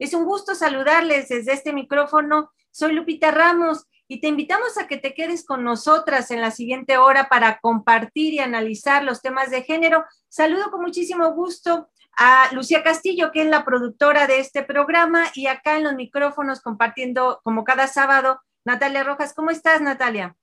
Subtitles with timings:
[0.00, 2.50] Es un gusto saludarles desde este micrófono.
[2.70, 6.96] Soy Lupita Ramos y te invitamos a que te quedes con nosotras en la siguiente
[6.96, 10.06] hora para compartir y analizar los temas de género.
[10.30, 15.48] Saludo con muchísimo gusto a Lucía Castillo, que es la productora de este programa, y
[15.48, 19.34] acá en los micrófonos compartiendo como cada sábado, Natalia Rojas.
[19.34, 20.34] ¿Cómo estás, Natalia?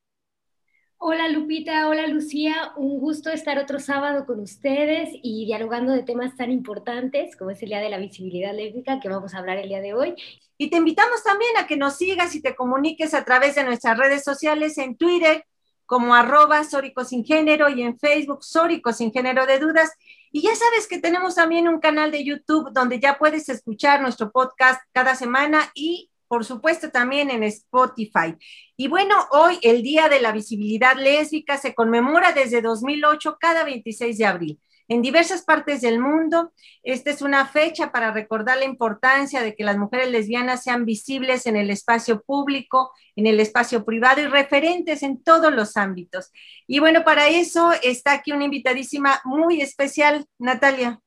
[1.00, 6.36] Hola Lupita, hola Lucía, un gusto estar otro sábado con ustedes y dialogando de temas
[6.36, 9.70] tan importantes como es el Día de la Visibilidad Lésbica que vamos a hablar el
[9.70, 10.16] día de hoy.
[10.58, 13.96] Y te invitamos también a que nos sigas y te comuniques a través de nuestras
[13.96, 15.46] redes sociales en Twitter
[15.86, 19.92] como arroba Sórico Sin Género y en Facebook Sórico Sin Género de Dudas.
[20.32, 24.32] Y ya sabes que tenemos también un canal de YouTube donde ya puedes escuchar nuestro
[24.32, 28.36] podcast cada semana y por supuesto también en Spotify.
[28.76, 34.18] Y bueno, hoy el Día de la Visibilidad Lésbica se conmemora desde 2008 cada 26
[34.18, 34.60] de abril.
[34.90, 39.66] En diversas partes del mundo, esta es una fecha para recordar la importancia de que
[39.66, 45.04] las mujeres lesbianas sean visibles en el espacio público, en el espacio privado y referentes
[45.04, 46.32] en todos los ámbitos.
[46.68, 51.02] Y bueno, para eso está aquí una invitadísima muy especial, Natalia.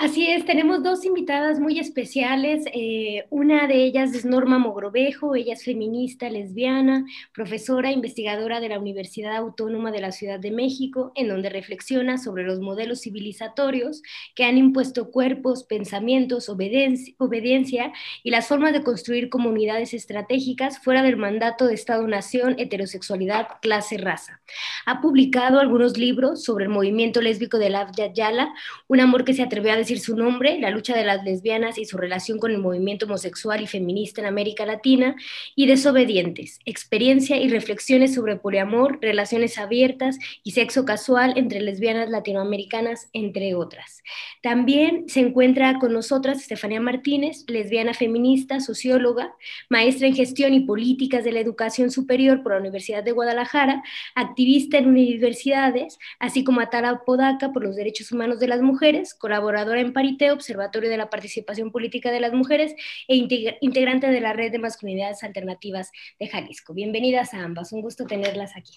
[0.00, 2.64] Así es, tenemos dos invitadas muy especiales.
[2.72, 8.78] Eh, una de ellas es Norma Mogrovejo, ella es feminista, lesbiana, profesora, investigadora de la
[8.78, 14.00] Universidad Autónoma de la Ciudad de México, en donde reflexiona sobre los modelos civilizatorios
[14.34, 21.18] que han impuesto cuerpos, pensamientos, obediencia, y las formas de construir comunidades estratégicas fuera del
[21.18, 24.40] mandato de Estado-Nación, heterosexualidad, clase, raza.
[24.86, 28.54] Ha publicado algunos libros sobre el movimiento lésbico de la Yala,
[28.88, 31.84] un amor que se atrevió a decir su nombre, la lucha de las lesbianas y
[31.84, 35.16] su relación con el movimiento homosexual y feminista en América Latina,
[35.56, 43.08] y Desobedientes, experiencia y reflexiones sobre poliamor, relaciones abiertas y sexo casual entre lesbianas latinoamericanas,
[43.12, 44.02] entre otras.
[44.42, 49.34] También se encuentra con nosotras Estefanía Martínez, lesbiana feminista, socióloga,
[49.68, 53.82] maestra en gestión y políticas de la educación superior por la Universidad de Guadalajara,
[54.14, 59.79] activista en universidades, así como Atara Podaca por los derechos humanos de las mujeres, colaboradora
[59.80, 62.74] en Parité, Observatorio de la Participación Política de las Mujeres
[63.08, 63.16] e
[63.60, 66.74] integrante de la Red de Masculinidades Alternativas de Jalisco.
[66.74, 68.74] Bienvenidas a ambas, un gusto tenerlas aquí.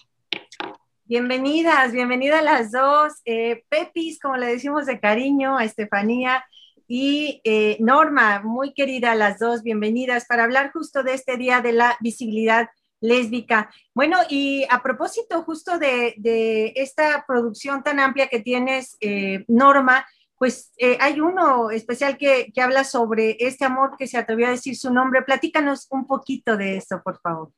[1.04, 3.12] Bienvenidas, bienvenidas las dos.
[3.26, 6.44] Eh, Pepis, como le decimos de cariño a Estefanía
[6.88, 11.72] y eh, Norma, muy querida las dos, bienvenidas para hablar justo de este Día de
[11.72, 12.68] la Visibilidad
[13.00, 13.70] lésbica.
[13.92, 20.06] Bueno, y a propósito justo de, esta producción tan amplia que tienes, eh, Norma,
[20.44, 24.76] pues eh, hay uno especial que, habla sobre este amor que se atrevió a decir
[24.76, 25.22] su nombre.
[25.22, 27.50] Platícanos un poquito de eso, por favor.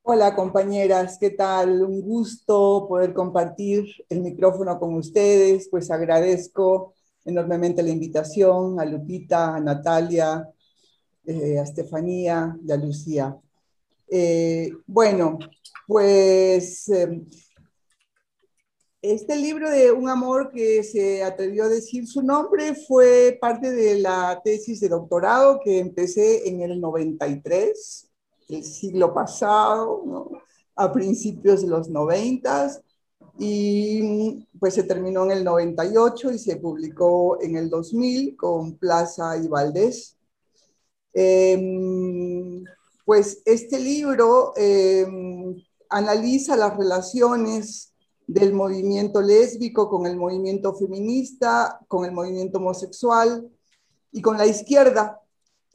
[0.00, 1.82] Hola compañeras, ¿qué tal?
[1.82, 5.68] Un gusto poder compartir el micrófono con ustedes.
[5.70, 6.94] Pues agradezco
[7.26, 10.48] enormemente la invitación a Lupita, a Natalia,
[11.26, 13.36] eh, a Estefanía y a Lucía.
[14.08, 15.38] Eh, bueno,
[15.86, 16.90] pues
[19.02, 23.98] este libro de Un amor que se atrevió a decir su nombre fue parte de
[23.98, 28.10] la tesis de doctorado que empecé en el 93,
[28.48, 30.30] el siglo pasado,
[30.76, 32.82] a principios de los 90
[33.38, 39.36] y pues se terminó en el 98 y se publicó en el 2000 con Plaza
[39.38, 40.16] y Valdés.
[41.12, 42.64] Em,
[43.04, 45.56] pues este libro em,
[45.88, 47.89] analiza las relaciones
[48.32, 53.50] del movimiento lésbico, con el movimiento feminista, con el movimiento homosexual
[54.12, 55.16] y con la izquierda.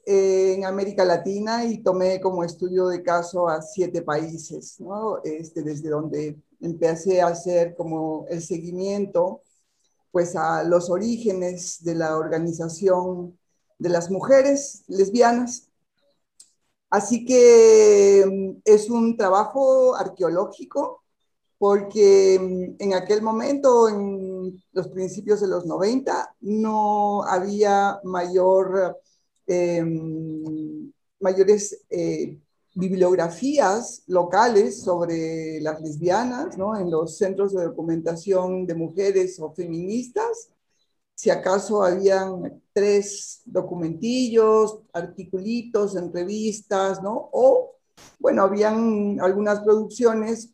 [0.07, 4.77] en América Latina y tomé como estudio de caso a siete países.
[5.23, 9.41] Este, desde donde empecé a hacer como el seguimiento
[10.11, 13.37] pues a los orígenes de la organización
[13.79, 15.69] de las mujeres lesbianas.
[16.89, 21.04] Así que mm, es un trabajo arqueológico
[21.57, 28.97] porque mm, en aquel momento, en los principios de los 90, no había mayor,
[29.47, 32.39] em, mayores eh,
[32.75, 36.77] bibliografías locales sobre las lesbianas, ¿no?
[36.77, 40.49] En los centros de documentación de mujeres o feministas,
[41.15, 47.29] si acaso habían tres documentillos, articulitos en revistas, ¿no?
[47.31, 47.75] O,
[48.19, 50.51] bueno, habían algunas producciones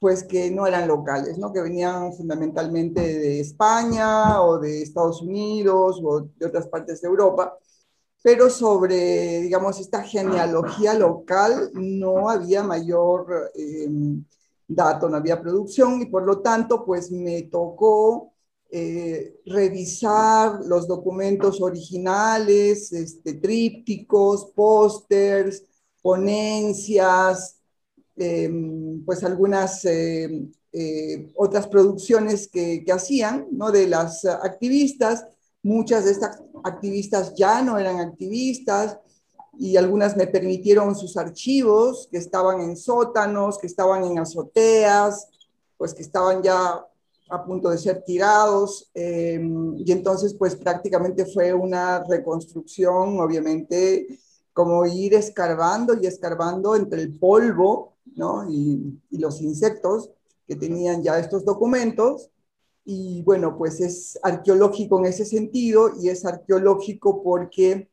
[0.00, 1.52] pues que no eran locales, ¿no?
[1.52, 7.58] Que venían fundamentalmente de España o de Estados Unidos o de otras partes de Europa
[8.22, 14.24] pero sobre, digamos, esta genealogía local no había mayor em,
[14.66, 18.34] dato, no había producción y por lo tanto, pues me tocó
[18.70, 25.64] eh, revisar los documentos originales, este, trípticos, pósters,
[26.02, 27.57] ponencias,
[28.18, 33.70] em, pues algunas em, eh, otras producciones que, que hacían, ¿no?
[33.70, 35.26] De las activistas
[35.62, 38.98] Muchas de estas activistas ya no eran activistas
[39.58, 45.28] y algunas me permitieron sus archivos que estaban en sótanos, que estaban en azoteas,
[45.76, 46.86] pues que estaban ya
[47.28, 48.88] a punto de ser tirados.
[48.94, 54.06] Em, y entonces, pues prácticamente fue una reconstrucción, obviamente,
[54.52, 58.48] como ir escarbando y escarbando entre el polvo ¿no?
[58.50, 60.10] y, los insectos
[60.46, 62.30] que tenían ya estos documentos
[62.84, 67.90] y bueno, pues es arqueológico en ese sentido y es arqueológico porque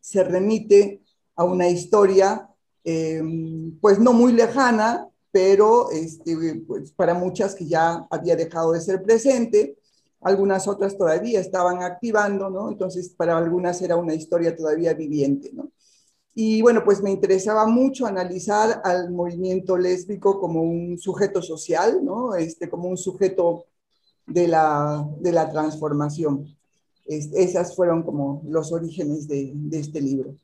[0.00, 1.02] se remite
[1.36, 2.48] a una historia,
[2.82, 8.80] em, pues no muy lejana, pero este, pues para muchas que ya había dejado de
[8.80, 9.76] ser presente,
[10.22, 12.70] algunas otras todavía estaban activando, ¿no?
[12.70, 15.72] Entonces, para algunas era una historia todavía viviente, ¿no?
[16.34, 22.34] Y bueno, pues me interesaba mucho analizar al movimiento lésbico como un sujeto social, ¿no?
[22.34, 23.66] Este, como un sujeto
[24.26, 26.56] de la, de la transformación.
[27.06, 30.34] esas fueron como los orígenes de, de este libro.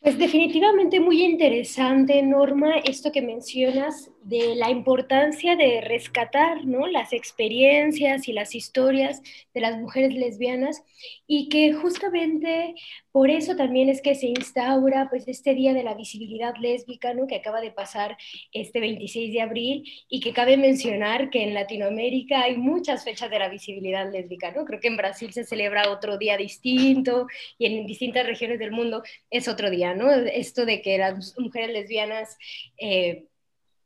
[0.00, 6.86] Pues definitivamente muy interesante, Norma, esto que mencionas de la importancia de rescatar ¿no?
[6.86, 9.22] las experiencias y las historias
[9.54, 10.82] de las mujeres lesbianas
[11.26, 12.74] y que justamente
[13.10, 17.26] por eso también es que se instaura pues, este Día de la Visibilidad Lésbica ¿no?
[17.26, 18.18] que acaba de pasar
[18.52, 23.38] este 26 de abril y que cabe mencionar que en Latinoamérica hay muchas fechas de
[23.38, 24.52] la visibilidad lésbica.
[24.52, 24.66] ¿no?
[24.66, 29.02] Creo que en Brasil se celebra otro día distinto y en distintas regiones del mundo
[29.30, 29.94] es otro día.
[29.94, 30.10] ¿no?
[30.12, 32.36] Esto de que las mujeres lesbianas...
[32.76, 33.24] Eh,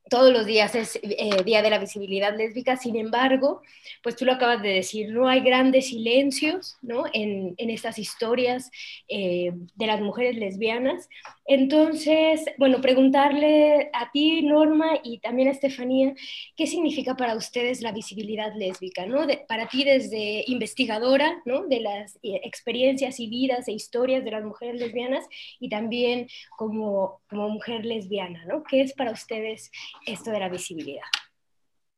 [0.08, 3.62] todos los días es eh, Día de la Visibilidad Lésbica, sin embargo,
[4.02, 7.04] pues tú lo acabas de decir, no hay grandes silencios ¿no?
[7.12, 8.70] en, estas historias
[9.08, 11.08] eh, de las mujeres lesbianas.
[11.46, 16.14] Entonces, bueno, preguntarle a ti, Norma, y también a Estefanía,
[16.56, 19.06] ¿qué significa para ustedes la visibilidad lésbica?
[19.06, 19.26] ¿no?
[19.48, 21.66] para ti desde investigadora ¿no?
[21.66, 25.24] de las eh, experiencias y vidas e historias de las mujeres lesbianas
[25.58, 28.62] y también como, como mujer lesbiana, ¿no?
[28.62, 29.70] ¿Qué es para ustedes
[30.06, 31.02] esto de la visibilidad?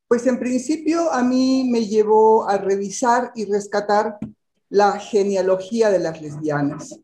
[0.08, 4.18] Pues en principio a mí me llevó a revisar y rescatar
[4.68, 7.00] la genealogía de las lesbianas.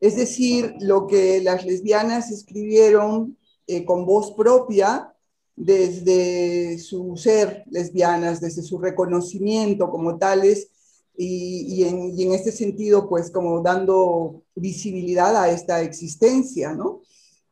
[0.00, 5.14] Es decir, lo que las lesbianas escribieron eh, con voz propia
[5.54, 10.68] desde su ser lesbianas, desde su reconocimiento como tales,
[11.14, 17.01] y, en, y, en, este sentido, pues como dando visibilidad a esta existencia, ¿no?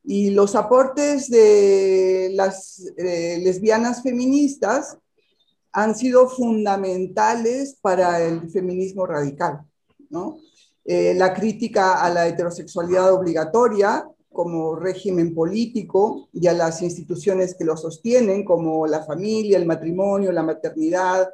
[0.04, 4.96] Y los aportes de las eh, lesbianas feministas
[5.72, 9.60] han sido fundamentales para el feminismo radical,
[10.08, 10.38] ¿no?
[10.84, 17.64] Eh, la crítica a la heterosexualidad obligatoria como régimen político y a las instituciones que
[17.64, 21.28] lo sostienen, como la familia, el matrimonio, la maternidad,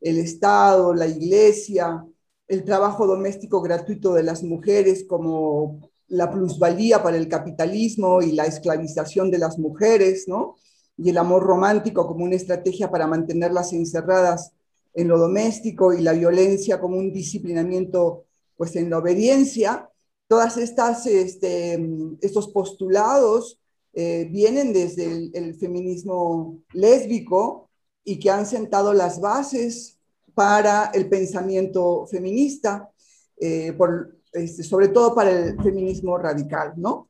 [0.00, 2.04] el Estado, la iglesia,
[2.48, 8.44] el trabajo doméstico gratuito de las mujeres como la plusvalía para el capitalismo y la
[8.44, 10.56] esclavización de las mujeres, ¿no?
[10.96, 14.52] Y el amor romántico como una estrategia para mantenerlas encerradas
[14.94, 18.24] en lo doméstico y la violencia como un disciplinamiento
[18.56, 19.90] pues en la obediencia.
[20.26, 21.78] Todas estas, este,
[22.22, 23.60] estos postulados
[23.92, 27.68] eh, vienen desde el, feminismo lésbico
[28.04, 29.98] y que han sentado las bases
[30.34, 32.90] para el pensamiento feminista.
[33.38, 37.08] Eh, por este, sobre todo para el feminismo radical, ¿no?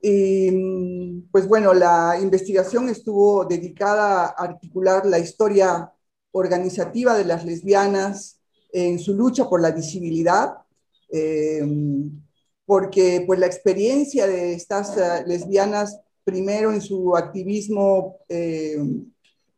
[0.00, 5.92] Y, pues bueno, la investigación estuvo dedicada a articular la historia
[6.32, 8.40] organizativa de las lesbianas
[8.72, 10.54] en su lucha por la visibilidad,
[11.10, 11.64] eh,
[12.64, 18.78] porque pues la experiencia de estas eh, lesbianas, primero en su activismo eh,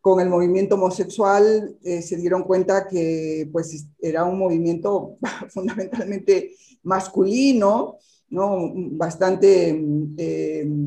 [0.05, 5.17] con el movimiento homosexual, se dieron cuenta que pues era un movimiento
[5.49, 7.97] fundamentalmente masculino,
[8.29, 8.71] ¿no?
[8.75, 9.83] bastante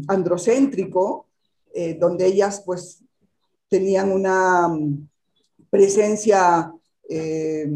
[0.08, 1.26] androcéntrico,
[2.00, 3.02] donde ellas pues
[3.68, 4.70] tenían una
[5.72, 6.72] presencia
[7.10, 7.70] eh,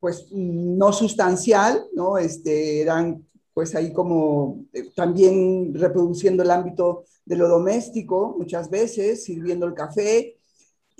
[0.00, 2.18] pues no sustancial, ¿no?
[2.18, 9.24] Este, eran pues ahí como eh, también reproduciendo el ámbito de lo doméstico muchas veces,
[9.24, 10.36] sirviendo el café,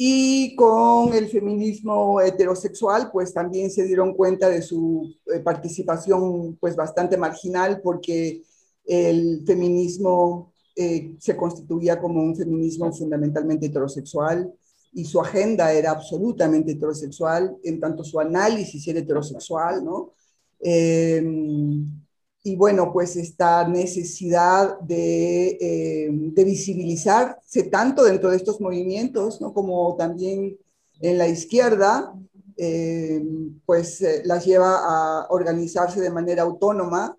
[0.05, 6.75] y con el feminismo heterosexual, pues también se dieron cuenta de su eh, participación pues
[6.75, 8.43] bastante marginal porque
[8.85, 14.53] el feminismo se constituía como un feminismo fundamentalmente heterosexual
[14.93, 20.15] y su agenda era absolutamente heterosexual, en tanto su análisis era heterosexual, ¿no?
[20.59, 22.02] Em,
[22.45, 29.55] y bueno, pues esta necesidad de, em, de, visibilizarse tanto dentro de estos movimientos, ¿no?
[29.55, 30.59] Como también
[31.01, 32.15] en la izquierda,
[32.57, 37.17] em, pues eh, las lleva a organizarse de manera autónoma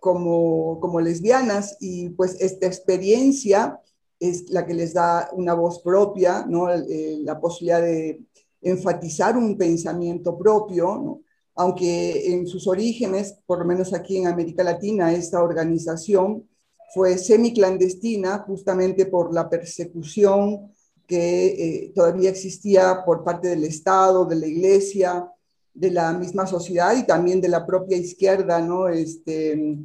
[0.00, 3.80] como, como lesbianas y pues esta experiencia
[4.20, 6.70] es la que les da una voz propia, ¿no?
[6.70, 8.20] Eh, la posibilidad de
[8.62, 11.20] enfatizar un pensamiento propio,
[11.56, 16.46] aunque en sus orígenes, por lo menos aquí en América Latina, esta organización
[16.94, 20.70] fue semiclandestina justamente por la persecución
[21.06, 25.30] que eh, todavía existía por parte del Estado, de la Iglesia,
[25.72, 28.88] de la misma sociedad y también de la propia izquierda, ¿no?
[28.88, 29.78] Este,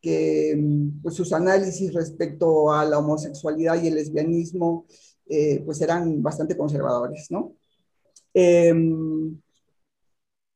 [0.00, 0.62] que
[1.02, 4.86] pues, sus análisis respecto a la homosexualidad y el lesbianismo
[5.26, 7.54] eh, pues eran bastante conservadores, ¿no?
[8.34, 9.40] Em,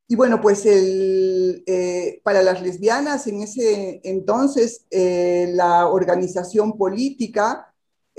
[0.08, 7.64] y bueno, pues el, eh, para las lesbianas en ese entonces eh, la organización política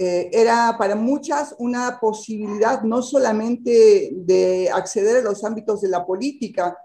[0.02, 6.78] era para muchas una posibilidad no solamente de acceder a los ámbitos de la política,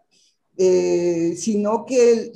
[0.57, 2.31] eh, sino que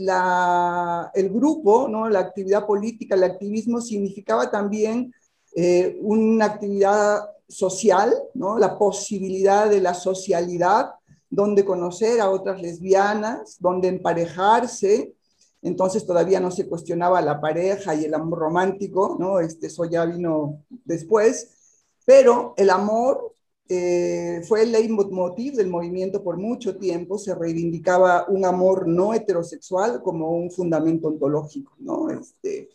[1.14, 2.08] el grupo, ¿no?
[2.08, 5.14] la actividad política, el activismo significaba también
[5.54, 8.58] eh, una actividad social, ¿no?
[8.58, 10.94] la posibilidad de la socialidad,
[11.30, 15.14] donde conocer a otras lesbianas, donde emparejarse.
[15.62, 19.40] Entonces todavía no se cuestionaba la pareja y el amor romántico, ¿no?
[19.40, 23.34] Este, eso ya vino después, pero el amor
[23.68, 30.02] eh, fue el leitmotiv del movimiento por mucho tiempo, se reivindicaba un amor no heterosexual
[30.02, 32.08] como un fundamento ontológico, ¿no?
[32.08, 32.70] Este,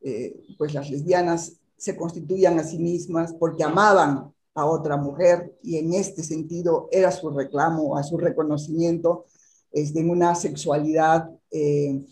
[0.00, 5.78] eh, pues las lesbianas se constituían a sí mismas porque amaban a otra mujer y
[5.78, 9.26] en este sentido era su reclamo, a su reconocimiento
[9.72, 12.04] este, en una sexualidad eh,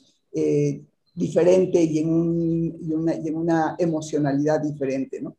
[1.15, 2.15] diferente y en,
[3.35, 5.37] una, emocionalidad diferente, ¿no?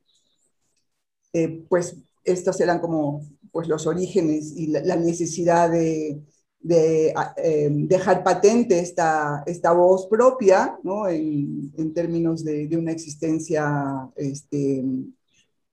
[1.70, 6.22] pues estos eran como pues, los orígenes y la, necesidad de,
[6.70, 11.08] eh, dejar patente esta, esta voz propia ¿no?
[11.08, 14.84] en, términos de, de una existencia este,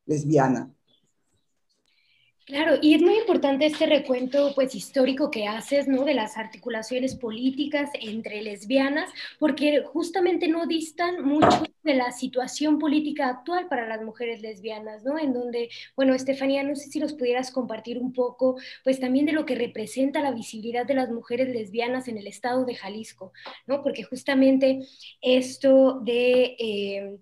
[0.07, 0.73] lesbiana.
[2.49, 6.05] Claro, y es muy importante este recuento pues histórico que haces, ¿no?
[6.07, 13.29] De las articulaciones políticas entre lesbianas, porque justamente no distan mucho de la situación política
[13.29, 15.19] actual para las mujeres lesbianas, ¿no?
[15.19, 19.33] En donde, bueno, Estefanía, no sé si nos pudieras compartir un poco, pues también de
[19.33, 23.35] lo que representa la visibilidad de las mujeres lesbianas en el estado de Jalisco,
[23.67, 23.83] ¿no?
[23.83, 24.81] Porque justamente
[25.21, 26.57] esto de...
[26.59, 27.19] Eh,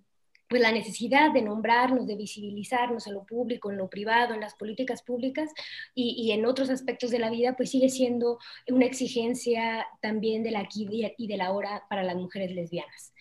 [0.49, 4.55] pues la necesidad de nombrarnos, de visibilizarnos en lo público, en lo privado, en las
[4.55, 5.51] políticas públicas
[5.95, 8.39] y, y, en otros aspectos de la vida, pues sigue siendo
[8.69, 10.87] una exigencia también de la aquí
[11.19, 13.13] y de la hora para las mujeres lesbianas.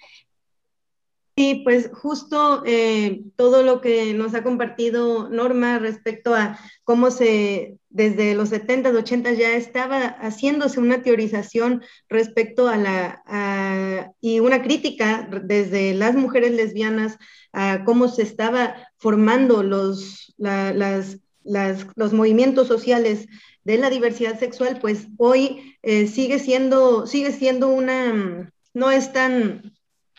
[1.37, 7.77] Sí, pues justo eh, todo lo que nos ha compartido Norma respecto a cómo se
[7.89, 15.27] desde los 70, 80 ya estaba haciéndose una teorización respecto a la y una crítica
[15.43, 17.17] desde las mujeres lesbianas
[17.51, 23.27] a cómo se estaba formando los, los movimientos sociales
[23.65, 29.75] de la diversidad sexual, pues hoy eh, sigue siendo sigue siendo una no es tan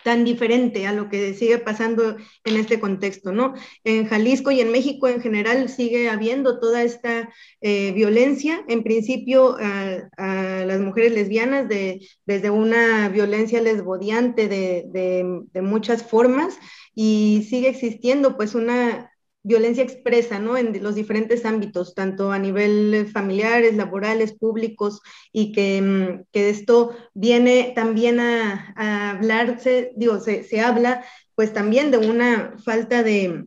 [0.07, 3.55] tan diferente a lo que sigue pasando en este contexto, ¿no?
[3.83, 7.29] En Jalisco y en México en general sigue habiendo toda esta
[7.61, 14.85] eh, violencia, en principio a, las mujeres lesbianas, de, desde una violencia lesbodiante de,
[15.53, 16.57] de, muchas formas
[16.95, 19.11] y sigue existiendo pues una
[19.47, 20.57] violencia expresa, ¿no?
[20.57, 25.01] En los diferentes ámbitos, tanto a nivel familiares, laborales, públicos,
[25.33, 28.75] y que, mm, que esto viene también a,
[29.11, 31.05] hablarse, digo, se, se habla
[31.37, 33.47] pues también de una falta de,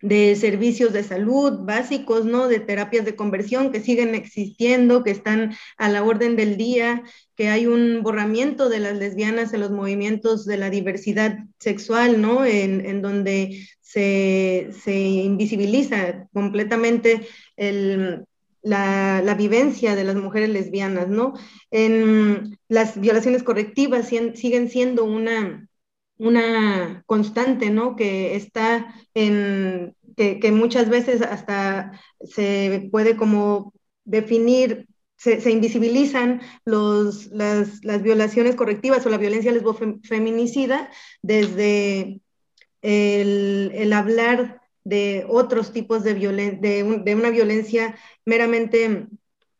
[0.00, 2.48] de servicios de salud básicos, ¿no?
[2.48, 7.02] De terapias de conversión que siguen existiendo, que están a la orden del día,
[7.36, 12.44] que hay un borramiento de las lesbianas en los movimientos de la diversidad sexual, ¿no?
[12.44, 17.26] En, donde se, invisibiliza completamente
[18.62, 21.34] la, la, vivencia de las mujeres lesbianas, ¿no?
[21.70, 25.68] En las violaciones correctivas siguen siendo una,
[26.18, 27.96] una constante, ¿no?
[27.96, 33.72] Que está en, que, muchas veces hasta se puede como
[34.04, 40.90] definir, se, invisibilizan los, las, violaciones correctivas o la violencia lesbofeminicida
[41.22, 42.20] desde
[42.82, 49.08] el, hablar de otros tipos de, de, de una violencia meramente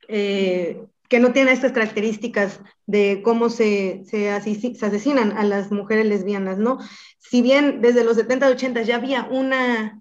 [0.09, 6.59] eh, que no tiene estas características de cómo se, se, asesinan a las mujeres lesbianas,
[6.59, 6.79] ¿no?
[7.19, 10.01] Si bien desde los 70 80 ya había una,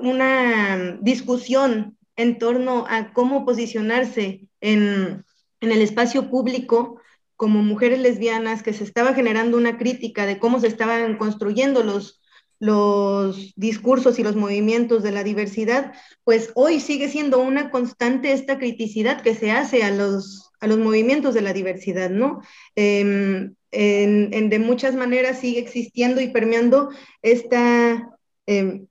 [0.00, 5.24] una discusión en torno a cómo posicionarse en,
[5.60, 7.00] en el espacio público
[7.36, 12.20] como mujeres lesbianas, que se estaba generando una crítica de cómo se estaban construyendo los,
[12.58, 15.92] los discursos y los movimientos de la diversidad,
[16.24, 20.78] pues hoy sigue siendo una constante esta criticidad que se hace a los, a los
[20.78, 22.40] movimientos de la diversidad, ¿no?
[22.74, 26.90] Em, en, de muchas maneras sigue existiendo y permeando
[27.22, 28.10] esta,
[28.46, 28.88] em,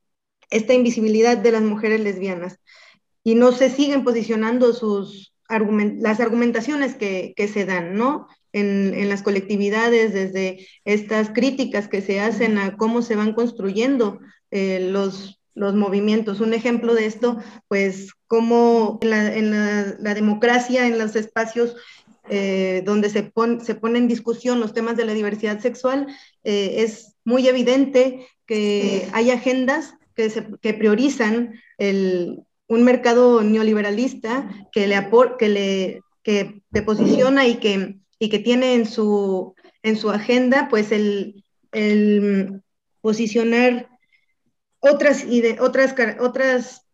[0.50, 2.60] esta invisibilidad de las mujeres lesbianas
[3.28, 8.28] y no se siguen posicionando sus las argumentaciones que, que se dan, ¿no?
[8.54, 14.80] en, las colectividades, desde estas críticas que se hacen a cómo se van construyendo eh,
[14.80, 16.40] los, los movimientos.
[16.40, 21.76] Un ejemplo de esto, pues, cómo en la, democracia, en los espacios
[22.30, 26.08] eh, donde se, se pone en discusión los temas de la diversidad sexual,
[26.46, 34.50] eh, es muy evidente que hay agendas que, se, que priorizan el, un mercado neoliberalista
[34.72, 39.98] que le, que le que te posiciona y que y que tiene en su, en
[39.98, 42.62] su agenda pues el, el
[43.02, 43.90] posicionar
[44.80, 45.26] otras,
[45.60, 46.86] otras, otras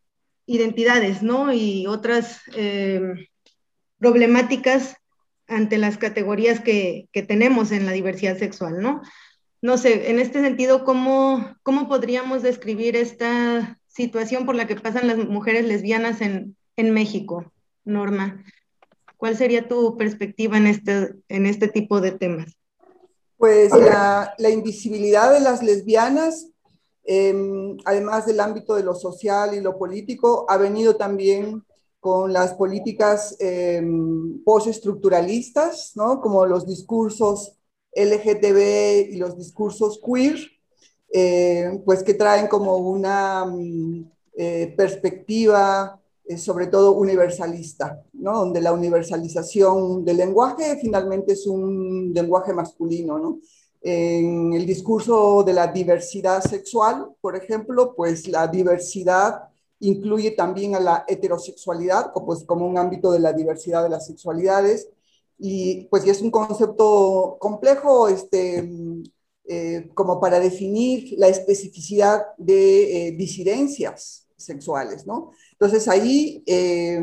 [0.45, 1.53] identidades, ¿no?
[1.53, 3.29] Y otras eh,
[3.99, 4.95] problemáticas
[5.47, 9.01] ante las categorías que, que, tenemos en la diversidad sexual, ¿no?
[9.61, 15.07] No sé, en este sentido, ¿cómo, ¿cómo podríamos describir esta situación por la que pasan
[15.07, 17.51] las mujeres lesbianas en, en México,
[17.85, 18.43] Norma?
[19.17, 22.57] ¿Cuál sería tu perspectiva en este, en este tipo de temas?
[23.37, 26.47] Pues la, la invisibilidad de las lesbianas,
[27.03, 31.63] em, además del ámbito de lo social y lo político, ha venido también
[31.99, 33.81] con las políticas eh,
[34.43, 36.19] postestructuralistas, ¿no?
[36.19, 37.57] como los discursos
[37.95, 40.37] LGTB y los discursos queer,
[41.15, 45.99] eh, pues que traen como una mm, eh, perspectiva
[46.37, 48.39] sobre todo universalista, ¿no?
[48.39, 53.19] donde la universalización del lenguaje finalmente es un lenguaje masculino.
[53.19, 53.39] ¿no?
[53.81, 59.49] En el discurso de la diversidad sexual, por ejemplo, pues la diversidad
[59.79, 64.87] incluye también a la heterosexualidad pues, como un ámbito de la diversidad de las sexualidades
[65.37, 68.69] y pues es un concepto complejo este,
[69.45, 75.31] eh, como para definir la especificidad de eh, disidencias sexuales, ¿no?
[75.51, 77.01] Entonces ahí, eh,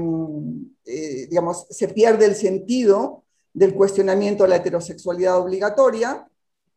[1.29, 6.26] digamos, se pierde el sentido del cuestionamiento de la heterosexualidad obligatoria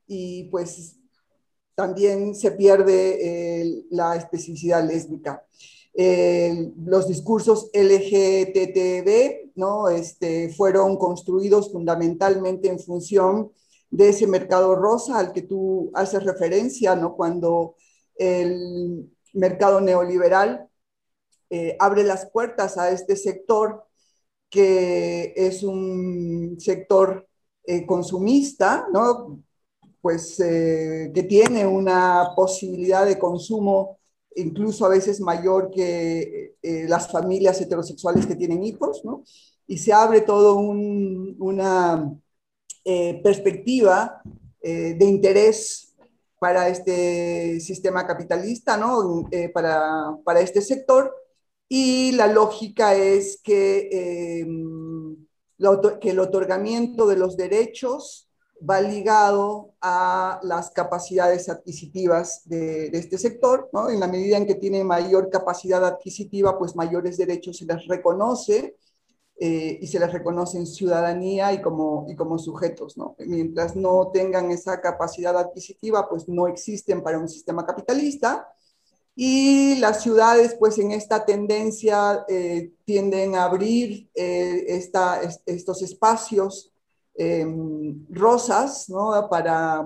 [0.06, 0.97] y pues
[1.76, 5.45] también se pierde la especificidad lésbica.
[5.95, 9.88] los discursos LGTB ¿no?
[9.88, 13.52] este, fueron construidos fundamentalmente en función
[13.93, 17.15] de ese mercado rosa al que tú haces referencia, ¿no?
[17.15, 17.75] cuando
[18.15, 20.67] el mercado neoliberal
[21.51, 23.84] eh, abre las puertas a este sector
[24.49, 27.27] que es un sector
[27.65, 29.43] eh, consumista, ¿no?
[30.01, 33.99] pues eh, que tiene una posibilidad de consumo
[34.36, 39.23] incluso a veces mayor que las familias heterosexuales que tienen hijos, ¿no?
[39.67, 42.12] y se abre todo una
[42.84, 44.22] perspectiva
[44.62, 45.96] de interés
[46.39, 49.30] para este sistema capitalista, ¿no?
[49.54, 51.13] para, para este sector,
[51.69, 55.26] y la lógica es que em,
[56.02, 58.30] que el otorgamiento de los derechos
[58.67, 63.89] va ligado a las capacidades adquisitivas de, este sector, ¿no?
[63.89, 68.78] En la medida en que tiene mayor capacidad adquisitiva, pues mayores derechos se les reconoce
[69.39, 73.15] eh, y se les reconoce en ciudadanía y como, y como sujetos, ¿no?
[73.19, 78.48] Mientras no tengan esa capacidad adquisitiva, pues no existen para un sistema capitalista.
[79.15, 86.74] Y las ciudades, pues en esta tendencia, eh, tienden a abrir eh, esta, estos espacios
[87.15, 89.28] Em, rosas ¿no?
[89.30, 89.86] para,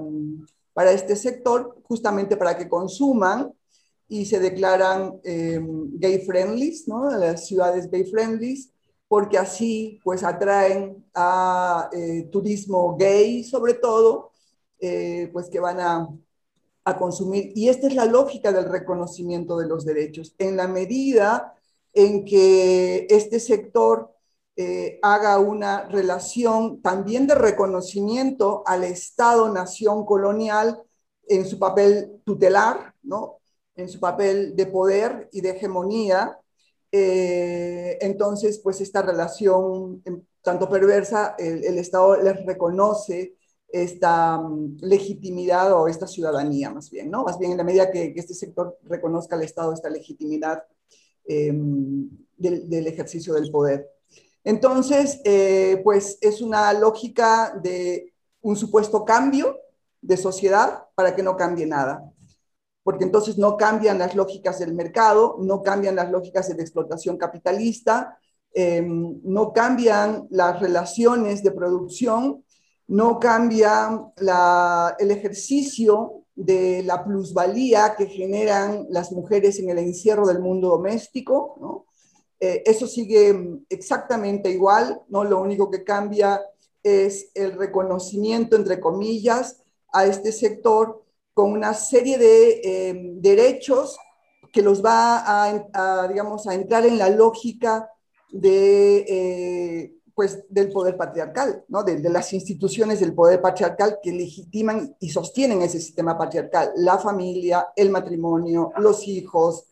[0.73, 3.51] para este sector, justamente para que consuman
[4.07, 7.10] y se declaran em, gay friendly, ¿no?
[7.10, 8.57] las ciudades gay friendly,
[9.07, 14.31] porque así pues atraen a eh, turismo gay sobre todo,
[14.79, 16.09] eh, pues que van a,
[16.83, 17.51] a consumir.
[17.55, 20.35] Y esta es la lógica del reconocimiento de los derechos.
[20.37, 21.53] En la medida
[21.93, 24.11] en que este sector
[24.55, 30.81] eh, haga una relación también de reconocimiento al Estado-nación colonial
[31.27, 33.37] en su papel tutelar, ¿no?
[33.75, 36.39] en su papel de poder y de hegemonía.
[36.91, 43.36] Eh, entonces, pues esta relación em, tanto perversa, el, Estado les reconoce
[43.67, 47.23] esta mm, legitimidad o esta ciudadanía más bien, ¿no?
[47.23, 50.63] Más bien en la medida que, este sector reconozca al Estado esta legitimidad
[51.26, 53.89] em, del ejercicio del poder.
[54.43, 59.58] Entonces, eh, pues es una lógica de un supuesto cambio
[60.02, 62.13] de sociedad para que no cambie nada.
[62.88, 67.17] Porque entonces no cambian las lógicas del mercado, no cambian las lógicas de la explotación
[67.17, 68.17] capitalista,
[68.54, 72.45] em, no cambian las relaciones de producción,
[72.88, 73.89] no cambia
[75.00, 81.86] el ejercicio de la plusvalía que generan las mujeres en el encierro del mundo doméstico.
[82.39, 85.02] Eh, eso sigue exactamente igual.
[85.10, 86.41] Lo único que cambia
[86.82, 91.04] es el reconocimiento, entre comillas, a este sector
[91.38, 93.95] con una serie de em, derechos
[94.52, 97.91] que los va a, digamos, a entrar en la lógica
[98.32, 101.84] de, eh, pues, del poder patriarcal, ¿no?
[101.84, 107.67] de, las instituciones del poder patriarcal que legitiman y sostienen ese sistema patriarcal, la familia,
[107.76, 109.67] el matrimonio, los hijos,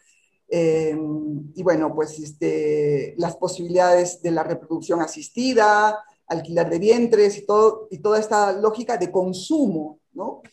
[0.47, 0.95] eh,
[1.55, 5.97] y bueno, pues este, las posibilidades de la reproducción asistida,
[6.27, 10.43] alquilar de vientres y, todo, y toda esta lógica de consumo, ¿no?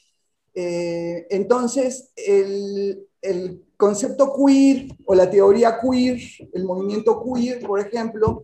[0.55, 6.21] Eh, entonces, el, el, concepto queer o la teoría queer,
[6.53, 8.43] el movimiento queer, por ejemplo,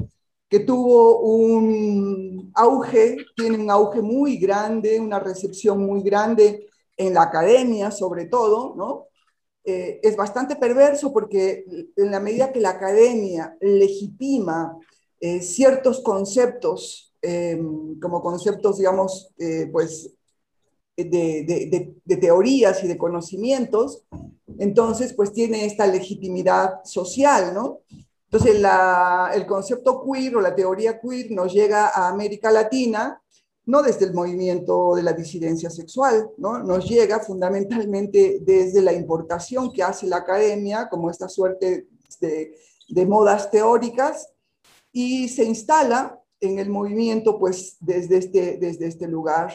[0.48, 6.66] que tuvo un auge, tiene un auge muy grande, una recepción muy grande
[6.96, 9.06] en la academia sobre todo, ¿no?
[9.64, 14.76] Eh, es bastante perverso porque en la medida que la academia legitima
[15.20, 17.14] eh, ciertos conceptos,
[18.00, 19.34] como conceptos, digamos,
[19.72, 20.17] pues,
[21.04, 24.04] de, teorías y de conocimientos,
[24.58, 27.80] entonces, pues tiene esta legitimidad social, ¿no?
[28.30, 33.22] Entonces, la, el concepto queer o la teoría queer nos llega a América Latina
[33.68, 36.58] no desde el movimiento de la disidencia sexual, ¿no?
[36.58, 41.86] nos llega fundamentalmente desde la importación que hace la academia, como esta suerte
[42.18, 42.56] de,
[42.88, 44.32] de modas teóricas,
[44.90, 49.52] y se instala en el movimiento pues desde este, desde este lugar.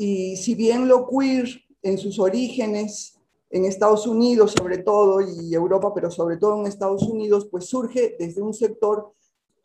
[0.00, 1.46] Y si bien lo queer
[1.82, 3.18] en sus orígenes,
[3.50, 8.16] en Estados Unidos sobre todo, y Europa, pero sobre todo en Estados Unidos, pues surge
[8.18, 9.12] desde un sector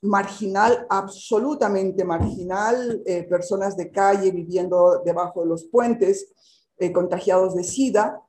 [0.01, 6.33] marginal, absolutamente marginal, eh, personas de calle viviendo debajo de los puentes,
[6.79, 8.21] eh, contagiados de SIDA,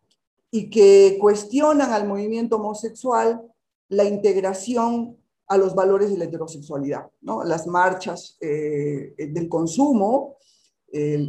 [0.52, 3.42] y que cuestionan al movimiento homosexual
[3.88, 5.16] la integración
[5.48, 7.42] a los valores de la heterosexualidad, ¿no?
[7.42, 10.36] las marchas eh, del consumo,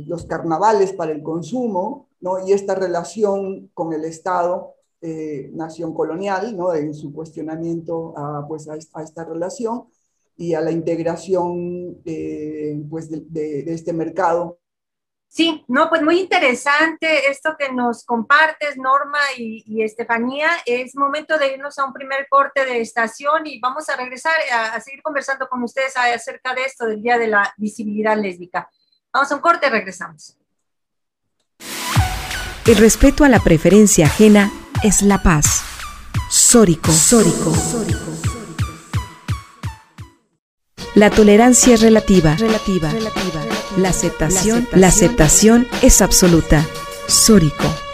[0.08, 2.48] los carnavales para el consumo, ¿no?
[2.48, 4.74] y esta relación con el Estado,
[5.54, 6.74] nación colonial, ¿no?
[6.74, 8.14] en su cuestionamiento
[8.48, 9.86] pues, a esta relación,
[10.38, 14.60] y a la integración eh, pues de, este mercado.
[15.30, 20.50] Sí, no, pues muy interesante esto que nos compartes, Norma y, Estefanía.
[20.66, 24.76] Es momento de irnos a un primer corte de estación y vamos a regresar a,
[24.76, 28.70] a, seguir conversando con ustedes acerca de esto del Día de la Visibilidad Lésbica.
[29.18, 30.38] Vamos a un corte y regresamos.
[32.68, 34.52] El respeto a la preferencia ajena
[34.84, 35.64] es la paz.
[36.30, 36.92] Sórico.
[36.92, 37.52] Sórico.
[40.94, 41.82] La tolerancia es.
[41.82, 42.36] Relativa.
[42.36, 42.92] relativa.
[43.76, 46.64] La aceptación, la aceptación es absoluta.
[47.08, 47.87] Sórico.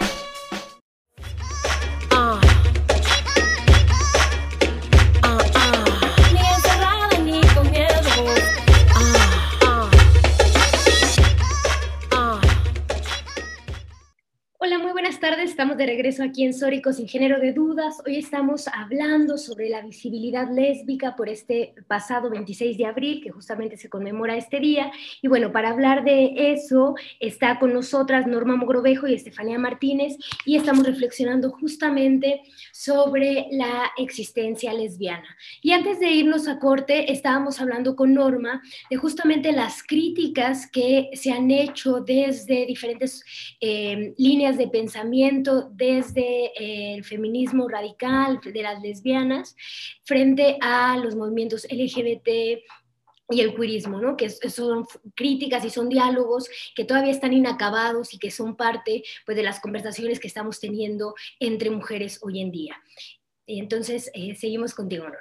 [15.64, 17.96] Estamos de regreso aquí en Sórico sin género de dudas.
[18.04, 23.78] Hoy estamos hablando sobre la visibilidad lésbica por este pasado 26 de abril, que justamente
[23.78, 24.92] se conmemora este día.
[25.22, 30.56] Y bueno, para hablar de eso está con nosotras Norma Mogrovejo y Estefanía Martínez y
[30.56, 35.34] estamos reflexionando justamente sobre la existencia lesbiana.
[35.62, 41.08] Y antes de irnos a corte, estábamos hablando con Norma de justamente las críticas que
[41.14, 43.24] se han hecho desde diferentes
[43.62, 49.56] eh, líneas de pensamiento desde eh, el feminismo radical de las lesbianas
[50.04, 52.62] frente a los movimientos LGBT
[53.30, 54.16] y el queerismo, ¿no?
[54.16, 59.36] que son críticas y son diálogos que todavía están inacabados y que son parte pues,
[59.36, 62.76] de las conversaciones que estamos teniendo entre mujeres hoy en día.
[63.46, 65.18] Entonces, eh, seguimos contigo, Norma.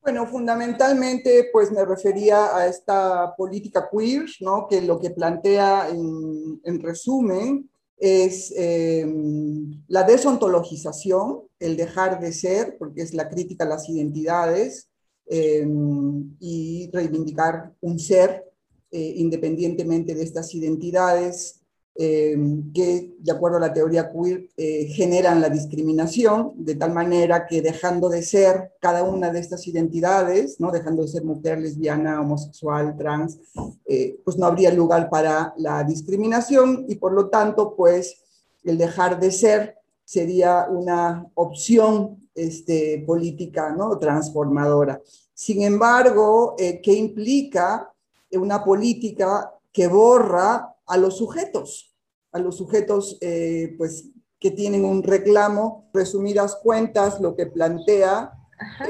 [0.00, 4.66] Bueno, fundamentalmente, pues me refería a esta política queer, ¿no?
[4.68, 12.76] que lo que plantea en, en resumen es em, la desontologización, el dejar de ser,
[12.78, 14.88] porque es la crítica a las identidades,
[15.26, 18.44] em, y reivindicar un ser
[18.90, 21.57] eh, independientemente de estas identidades,
[22.00, 27.44] Em, que, de acuerdo a la teoría queer, eh, generan la discriminación, de tal manera
[27.44, 30.70] que dejando de ser cada una de estas identidades, ¿no?
[30.70, 33.40] dejando de ser mujer, lesbiana, homosexual, trans,
[33.84, 38.22] eh, pues no habría lugar para la discriminación y por lo tanto, pues
[38.62, 43.98] el dejar de ser sería una opción este, política ¿no?
[43.98, 45.02] transformadora.
[45.34, 47.92] Sin embargo, eh, ¿qué implica
[48.30, 51.87] una política que borra a los sujetos?
[52.38, 55.90] A los sujetos eh, pues, que tienen un reclamo.
[55.92, 58.32] Resumidas cuentas, lo que plantea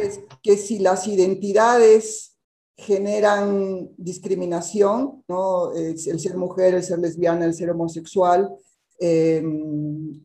[0.00, 2.36] es que si las identidades
[2.76, 5.72] generan discriminación, ¿no?
[5.72, 8.54] el, ser mujer, el ser lesbiana, el ser homosexual,
[9.00, 9.42] eh,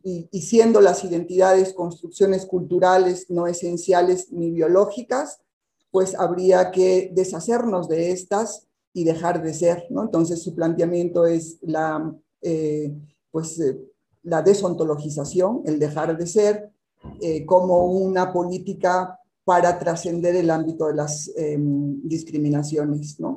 [0.02, 5.38] y, y, siendo las identidades construcciones culturales no esenciales ni biológicas,
[5.92, 9.86] pues habría que deshacernos de estas y dejar de ser.
[9.90, 10.02] ¿no?
[10.02, 12.14] Entonces su planteamiento es la
[12.46, 12.92] eh,
[13.34, 13.76] pues, eh,
[14.22, 16.70] la desontologización, el dejar de ser,
[17.20, 23.18] eh, como una política para trascender el ámbito de las em, discriminaciones.
[23.18, 23.36] ¿no?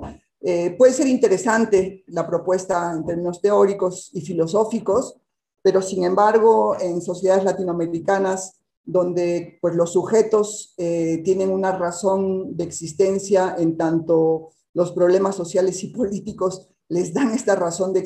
[0.78, 5.18] puede ser interesante la propuesta en términos teóricos y filosóficos,
[5.64, 13.56] pero sin embargo en sociedades latinoamericanas donde pues, los sujetos tienen una razón de existencia
[13.58, 18.00] en tanto los problemas sociales y políticos les dan esta razón de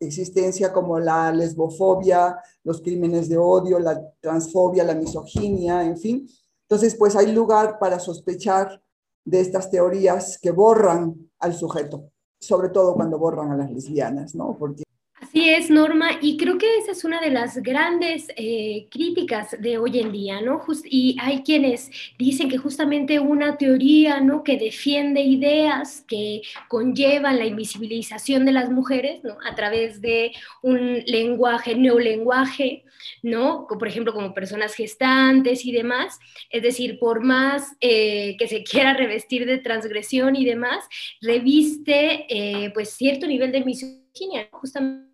[0.00, 6.28] existencia como la lesbofobia, los crímenes de odio, la transfobia, la misoginia, en fin.
[6.62, 8.82] Entonces, pues hay lugar para sospechar
[9.24, 14.56] de estas teorías que borran al sujeto, sobre todo cuando borran a las lesbianas, ¿no?
[14.58, 14.82] Porque
[15.34, 19.78] Sí es, Norma, y creo que esa es una de las grandes eh, críticas de
[19.78, 20.64] hoy en día, ¿no?
[20.84, 24.44] y hay quienes dicen que justamente una teoría, ¿no?
[24.44, 29.36] Que defiende ideas que conllevan la invisibilización de las mujeres, ¿no?
[29.44, 30.30] A través de
[30.62, 32.84] un lenguaje, neolenguaje,
[33.24, 33.66] ¿no?
[33.66, 36.20] Por ejemplo, como personas gestantes y demás.
[36.48, 40.84] Es decir, por más eh, que se quiera revestir de transgresión y demás,
[41.20, 45.13] reviste, eh, pues, cierto nivel de misoginia, justamente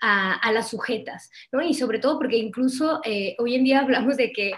[0.00, 1.62] a, las sujetas, ¿no?
[1.62, 4.52] Y sobre todo porque incluso eh, hoy en día hablamos de que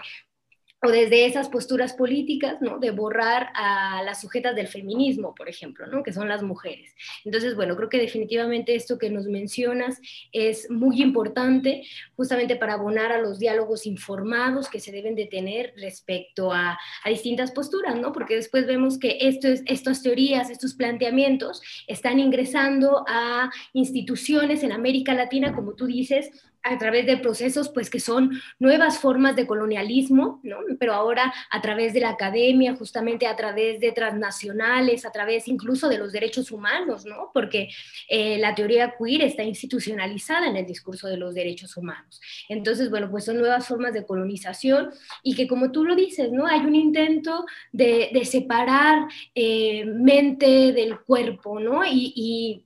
[0.83, 2.79] o desde esas posturas políticas, ¿no?
[2.79, 6.01] De borrar a las sujetas del feminismo, por ejemplo, ¿no?
[6.01, 6.95] Que son las mujeres.
[7.23, 9.99] Entonces, bueno, creo que definitivamente esto que nos mencionas
[10.31, 11.83] es muy importante
[12.15, 17.51] justamente para abonar a los diálogos informados que se deben de tener respecto a, distintas
[17.51, 18.13] posturas, ¿no?
[18.13, 24.71] Porque después vemos que esto es, estas teorías, estos planteamientos están ingresando a instituciones en
[24.71, 26.31] América Latina, como tú dices,
[26.63, 30.57] a través de procesos pues que son nuevas formas de colonialismo, ¿no?
[30.79, 35.89] pero ahora a través de la academia, justamente a través de transnacionales, a través incluso
[35.89, 37.31] de los derechos humanos, ¿no?
[37.33, 37.69] porque
[38.09, 42.21] eh, la teoría queer está institucionalizada en el discurso de los derechos humanos.
[42.49, 44.91] Entonces, bueno, pues son nuevas formas de colonización
[45.23, 46.45] y que como tú lo dices, ¿no?
[46.45, 51.83] hay un intento de, separar eh, mente del cuerpo, ¿no?
[51.85, 52.65] y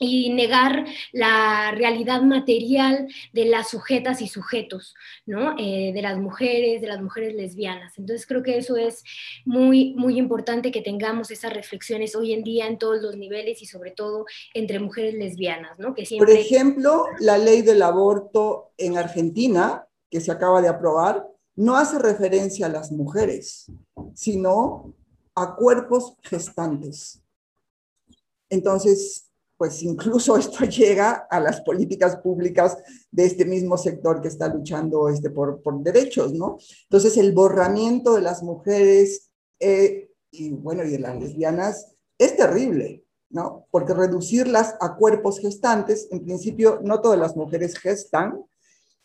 [0.00, 4.94] negar la realidad material de las sujetas y sujetos,
[5.26, 5.54] ¿no?
[5.58, 7.98] Eh, de las mujeres, de las mujeres lesbianas.
[7.98, 9.04] Entonces creo que eso es
[9.44, 13.66] muy, muy importante que tengamos esas reflexiones hoy en día en todos los niveles y
[13.66, 14.24] sobre todo
[14.54, 15.94] entre mujeres lesbianas, ¿no?
[15.94, 21.76] Que Por ejemplo, la ley del aborto en Argentina, que se acaba de aprobar, no
[21.76, 23.70] hace referencia a las mujeres,
[24.14, 24.94] sino
[25.34, 27.22] a cuerpos gestantes.
[28.48, 29.31] Entonces,
[29.62, 32.76] pues incluso esto llega a las políticas públicas
[33.12, 36.58] de este mismo sector que está luchando este, por, derechos, ¿no?
[36.82, 43.04] Entonces, el borramiento de las mujeres eh, y, bueno, y de las lesbianas es terrible,
[43.30, 43.68] ¿no?
[43.70, 48.44] Porque reducirlas a cuerpos gestantes, en principio, no todas las mujeres gestan,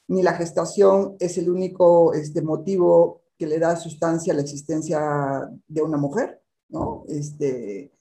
[0.08, 5.52] ni la gestación es el único este, motivo que le da sustancia a la existencia
[5.68, 7.04] de una mujer, ¿no?
[7.10, 7.92] Este,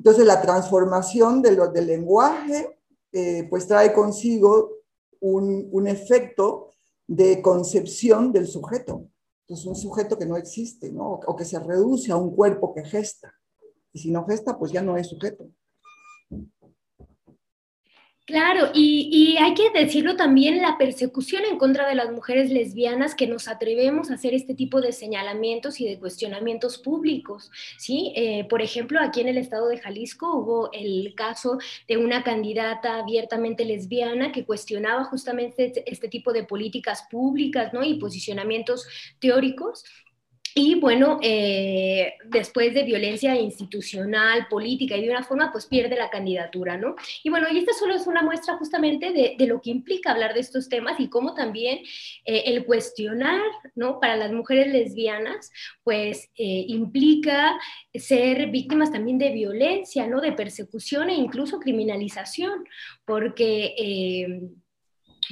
[0.00, 2.78] entonces, la transformación de del lenguaje,
[3.12, 4.78] eh, pues trae consigo
[5.20, 6.70] un, un, efecto
[7.06, 9.10] de concepción del sujeto.
[9.42, 11.20] Entonces, un sujeto que no existe, ¿no?
[11.26, 13.34] O que se reduce a un cuerpo que gesta.
[13.92, 15.50] Y si no gesta, pues ya no es sujeto.
[18.30, 23.26] Claro, y, hay que decirlo también, la persecución en contra de las mujeres lesbianas que
[23.26, 28.12] nos atrevemos a hacer este tipo de señalamientos y de cuestionamientos públicos, ¿sí?
[28.14, 33.00] Eh, por ejemplo, aquí en el estado de Jalisco hubo el caso de una candidata
[33.00, 37.82] abiertamente lesbiana que cuestionaba justamente este, este tipo de políticas públicas, ¿no?
[37.82, 38.86] Y posicionamientos
[39.18, 39.84] teóricos
[40.60, 46.10] y bueno, eh, después de violencia institucional, política y de una forma, pues pierde la
[46.10, 46.96] candidatura, ¿no?
[47.24, 50.40] Y bueno, y esta solo es una muestra justamente de, lo que implica hablar de
[50.40, 51.78] estos temas y cómo también
[52.26, 53.40] eh, el cuestionar,
[53.74, 54.00] ¿no?
[54.00, 55.50] Para las mujeres lesbianas,
[55.82, 57.58] pues eh, implica
[57.94, 60.20] ser víctimas también de violencia, ¿no?
[60.20, 62.64] De persecución e incluso criminalización,
[63.06, 64.50] porque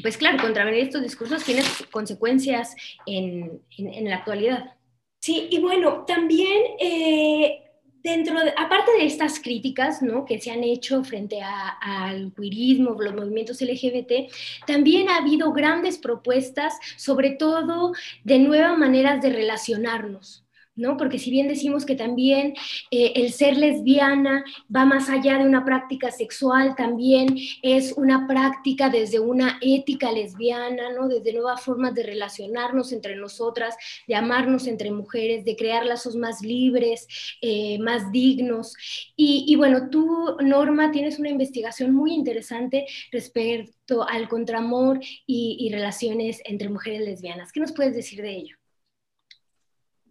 [0.01, 4.78] pues claro, contravenir estos discursos tiene consecuencias en, en, en la actualidad.
[5.29, 7.63] Sí, y bueno, también eh,
[8.03, 10.25] dentro, de, aparte de estas críticas ¿no?
[10.25, 14.33] que se han hecho frente al queerismo, los movimientos LGBT,
[14.67, 17.93] también ha habido grandes propuestas, sobre todo
[18.25, 20.48] de nuevas maneras de relacionarnos.
[20.79, 20.97] ¿No?
[20.97, 22.55] Porque si bien decimos que también
[22.91, 28.89] eh, el ser lesbiana va más allá de una práctica sexual, también es una práctica
[28.89, 31.09] desde una ética lesbiana, ¿no?
[31.09, 36.41] Desde nuevas formas de relacionarnos entre nosotras, de amarnos entre mujeres, de crear lazos más
[36.43, 37.07] libres,
[37.43, 38.75] eh, más dignos.
[39.17, 46.41] Y, bueno, tú, Norma, tienes una investigación muy interesante respecto al contramor y, y relaciones
[46.45, 47.53] entre mujeres lesbianas.
[47.53, 48.58] ¿Qué nos puedes decir de ello?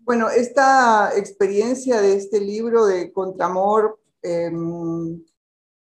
[0.08, 5.22] Bueno, esta experiencia de este libro de Contramor em,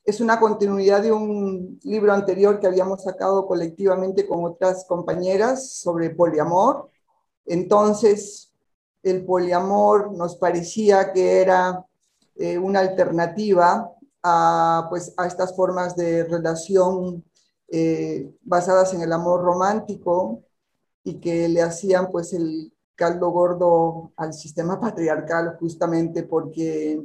[0.05, 6.11] es una continuidad de un libro anterior que habíamos sacado colectivamente con otras compañeras sobre
[6.11, 6.91] poliamor.
[7.45, 8.53] Entonces,
[9.05, 11.87] el poliamor nos parecía que era
[12.35, 13.93] eh, una alternativa
[14.25, 17.25] a, pues, a estas formas de relación
[17.69, 20.43] eh, basadas en el amor romántico
[21.05, 27.01] y que le hacían pues el caldo gordo al sistema patriarcal justamente porque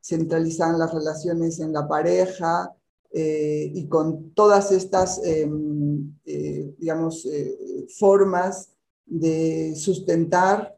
[0.00, 2.72] centralizan las relaciones en la pareja
[3.12, 8.70] eh, y con todas estas, em, eh, digamos, eh, formas
[9.06, 10.74] de sustentar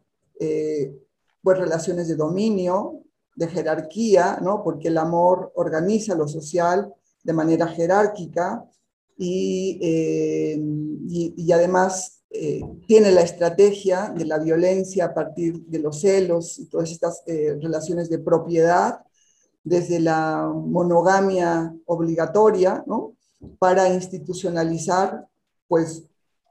[1.43, 3.03] pues relaciones de dominio,
[3.35, 4.63] de jerarquía, ¿no?
[4.63, 8.65] porque el amor organiza lo social de manera jerárquica
[9.17, 9.81] y,
[11.09, 16.59] y, y además eh, tiene la estrategia de la violencia a partir de los celos
[16.59, 19.01] y todas estas eh, relaciones de propiedad,
[19.65, 23.15] desde la monogamia obligatoria, ¿no?
[23.59, 25.27] para institucionalizar
[25.69, 26.05] pues,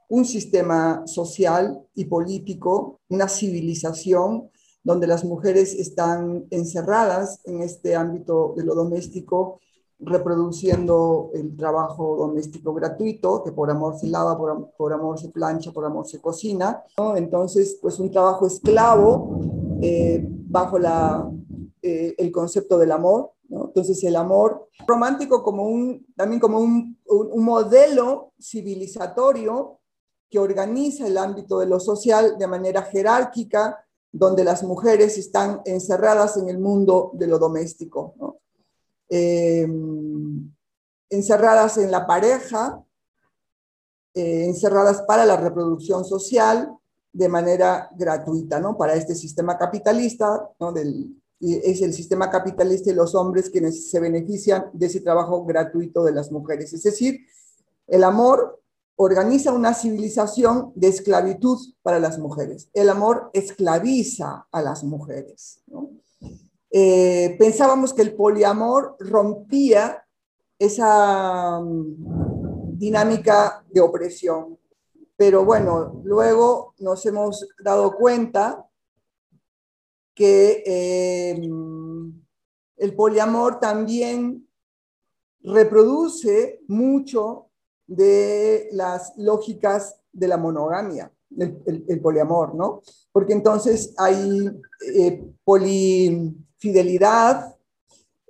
[0.08, 4.50] un sistema social y político, una civilización
[4.82, 9.60] donde las mujeres están encerradas en este ámbito de lo doméstico
[10.00, 15.84] reproduciendo el trabajo doméstico gratuito, que por amor se lava, por, amor se plancha, por
[15.84, 16.84] amor se cocina.
[17.16, 19.40] Entonces, pues un trabajo esclavo
[19.82, 21.28] eh, bajo la,
[21.82, 23.32] eh, el concepto del amor.
[23.50, 29.78] Entonces, el amor romántico como un, también como un, un modelo civilizatorio
[30.30, 36.36] que organiza el ámbito de lo social de manera jerárquica, donde las mujeres están encerradas
[36.36, 38.14] en el mundo de lo doméstico.
[38.18, 38.38] ¿no?
[39.08, 40.52] Em,
[41.10, 42.84] encerradas en la pareja,
[44.14, 46.70] eh, encerradas para la reproducción social
[47.12, 48.76] de manera gratuita, ¿no?
[48.76, 50.72] Para este sistema capitalista, ¿no?
[50.72, 56.04] Del, es el sistema capitalista y los hombres quienes se benefician de ese trabajo gratuito
[56.04, 56.72] de las mujeres.
[56.72, 57.20] Es decir,
[57.86, 58.60] el amor
[58.96, 62.68] organiza una civilización de esclavitud para las mujeres.
[62.74, 65.62] El amor esclaviza a las mujeres.
[65.68, 65.90] ¿no?
[66.70, 70.04] Eh, pensábamos que el poliamor rompía
[70.58, 74.58] esa mm, dinámica de opresión.
[75.16, 78.64] Pero bueno, luego nos hemos dado cuenta
[80.14, 81.40] que eh,
[82.76, 84.48] el poliamor también
[85.42, 87.50] reproduce mucho
[87.86, 92.82] de las lógicas de la monogamia, el, poliamor, ¿no?
[93.12, 94.50] Porque entonces hay
[94.94, 95.24] eh,
[96.58, 97.56] polifidelidad,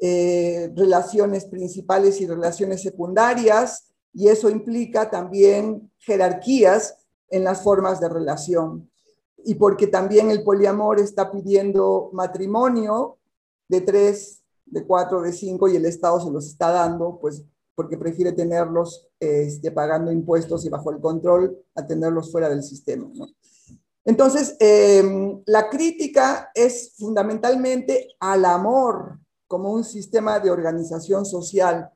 [0.01, 6.97] eh, relaciones principales y relaciones secundarias, y eso implica también jerarquías
[7.31, 8.91] en las formas de relación.
[9.45, 13.18] Y porque también el poliamor está pidiendo matrimonio
[13.68, 17.97] de tres, de cuatro, de cinco, y el Estado se los está dando, pues porque
[17.97, 23.09] prefiere tenerlos este, pagando impuestos y bajo el control a tenerlos fuera del sistema.
[24.09, 31.91] Entonces, em, la crítica es fundamentalmente al amor como un sistema de organización social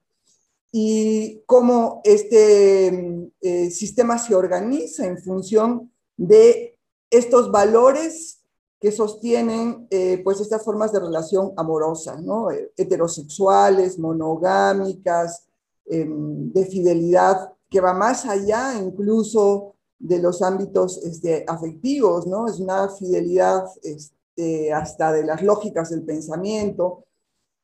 [0.71, 6.79] y cómo este eh, sistema se organiza en función de
[7.11, 8.41] estos valores
[8.81, 12.49] que sostienen eh, pues estas formas de relación amorosa, ¿no?
[12.77, 15.47] heterosexuales, monogámicas,
[15.85, 22.49] Em, de fidelidad que va más allá incluso de los ámbitos este, afectivos, ¿no?
[22.49, 27.05] Es una fidelidad este, hasta de las lógicas del pensamiento.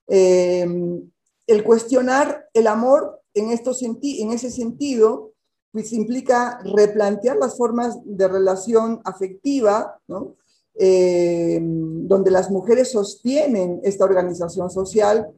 [0.07, 1.11] Em,
[1.49, 5.32] el cuestionar el amor en, estos en ese sentido,
[5.72, 10.36] pues implica replantear las formas de relación afectiva, ¿no?
[10.74, 15.28] Em, donde las mujeres sostienen esta organización social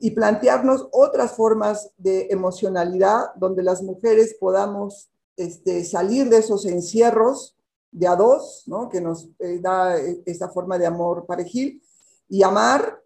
[0.00, 5.10] y plantearnos otras formas de emocionalidad donde las mujeres podamos
[5.40, 7.56] este, salir de esos encierros
[7.90, 8.88] de a dos, ¿no?
[8.88, 11.82] que nos eh, da eh, esa forma de amor parejil,
[12.28, 13.02] y amar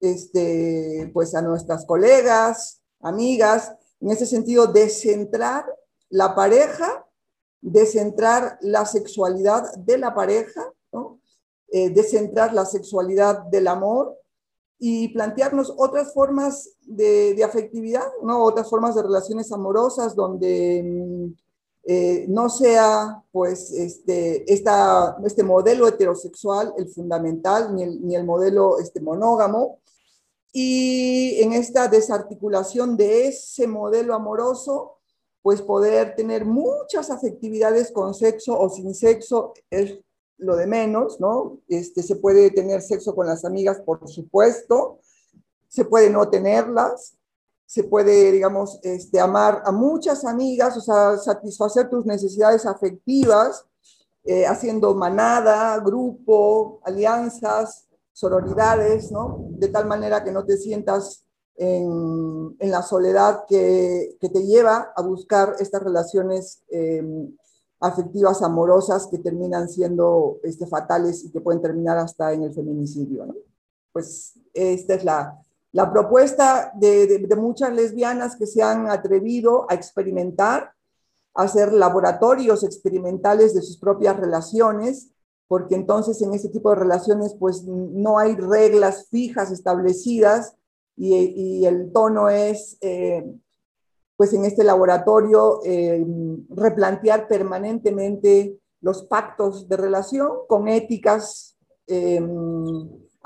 [0.00, 5.64] este, pues a nuestras colegas, amigas, en ese sentido, descentrar
[6.10, 7.06] la pareja,
[7.60, 11.18] descentrar la sexualidad de la pareja, ¿no?
[11.68, 14.16] Eh, descentrar la sexualidad del amor
[14.78, 18.44] y plantearnos otras formas de, afectividad, ¿no?
[18.44, 21.45] otras formas de relaciones amorosas donde mm,
[21.88, 28.24] eh, no sea pues este, esta, este modelo heterosexual el fundamental, ni el, ni el
[28.24, 29.78] modelo este, monógamo,
[30.52, 34.96] y en esta desarticulación de ese modelo amoroso,
[35.42, 40.00] pues poder tener muchas afectividades con sexo o sin sexo, es
[40.38, 41.60] lo de menos, ¿no?
[41.68, 44.98] Este, se puede tener sexo con las amigas, por supuesto,
[45.68, 47.15] se puede no tenerlas,
[47.66, 53.66] se puede, digamos, este, amar a muchas amigas, o sea, satisfacer tus necesidades afectivas,
[54.24, 59.46] eh, haciendo manada, grupo, alianzas, sororidades, ¿no?
[59.50, 64.92] De tal manera que no te sientas en, en la soledad que, que, te lleva
[64.94, 67.02] a buscar estas relaciones eh,
[67.80, 73.26] afectivas amorosas que terminan siendo este, fatales y que pueden terminar hasta en el feminicidio.
[73.92, 75.38] Pues esta es la,
[75.72, 80.72] la propuesta de, muchas lesbianas que se han atrevido a experimentar,
[81.34, 85.10] a hacer laboratorios experimentales de sus propias relaciones,
[85.48, 90.56] porque entonces en ese tipo de relaciones pues no hay reglas fijas establecidas
[90.96, 93.24] y, y el tono es eh,
[94.16, 96.04] pues en este laboratorio eh,
[96.48, 101.56] replantear permanentemente los pactos de relación con éticas
[101.86, 102.20] eh,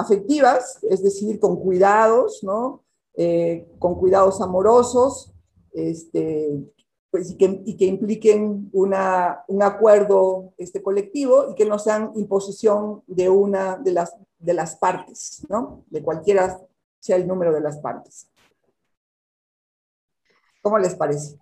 [0.01, 2.85] afectivas, es decir, con cuidados, ¿no?
[3.15, 5.33] Eh, con cuidados amorosos,
[5.73, 6.65] este,
[7.11, 12.13] pues, y, que, y que impliquen una, un acuerdo este, colectivo y que no sean
[12.15, 15.85] imposición de una de las, de las partes, ¿no?
[15.89, 16.61] de cualquiera
[17.01, 18.31] sea el número de las partes.
[20.63, 21.39] ¿Cómo les parece?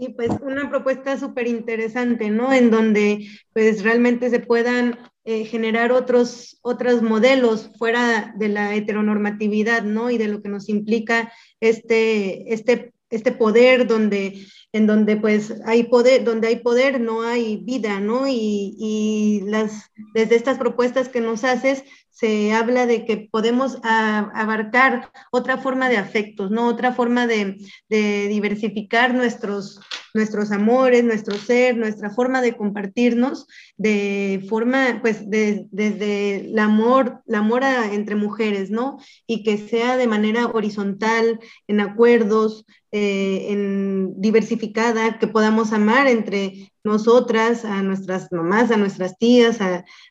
[0.00, 2.54] Sí, pues una propuesta súper interesante, ¿no?
[2.54, 9.82] En donde pues realmente se puedan eh, generar otros, otros modelos fuera de la heteronormatividad,
[9.82, 10.10] ¿no?
[10.10, 11.30] Y de lo que nos implica
[11.60, 14.42] este, este, este poder donde,
[14.72, 18.26] en donde pues hay poder, donde hay poder no hay vida, ¿no?
[18.28, 21.84] Y, y las, desde estas propuestas que nos haces,
[22.20, 26.68] se habla de que podemos abarcar otra forma de afectos, ¿no?
[26.68, 27.56] Otra forma de,
[27.88, 29.80] diversificar nuestros,
[30.12, 33.46] nuestros amores, nuestro ser, nuestra forma de compartirnos,
[33.78, 38.98] de forma, pues, desde el amor, el amor entre mujeres, ¿no?
[39.26, 44.14] Y que sea de manera horizontal, en acuerdos, eh, en
[44.60, 49.58] que podamos amar entre nosotras, a nuestras mamás, a nuestras tías,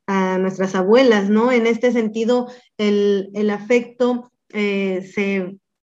[0.08, 1.52] a, nuestras abuelas, ¿no?
[1.52, 5.36] En este sentido, el, afecto eh, se,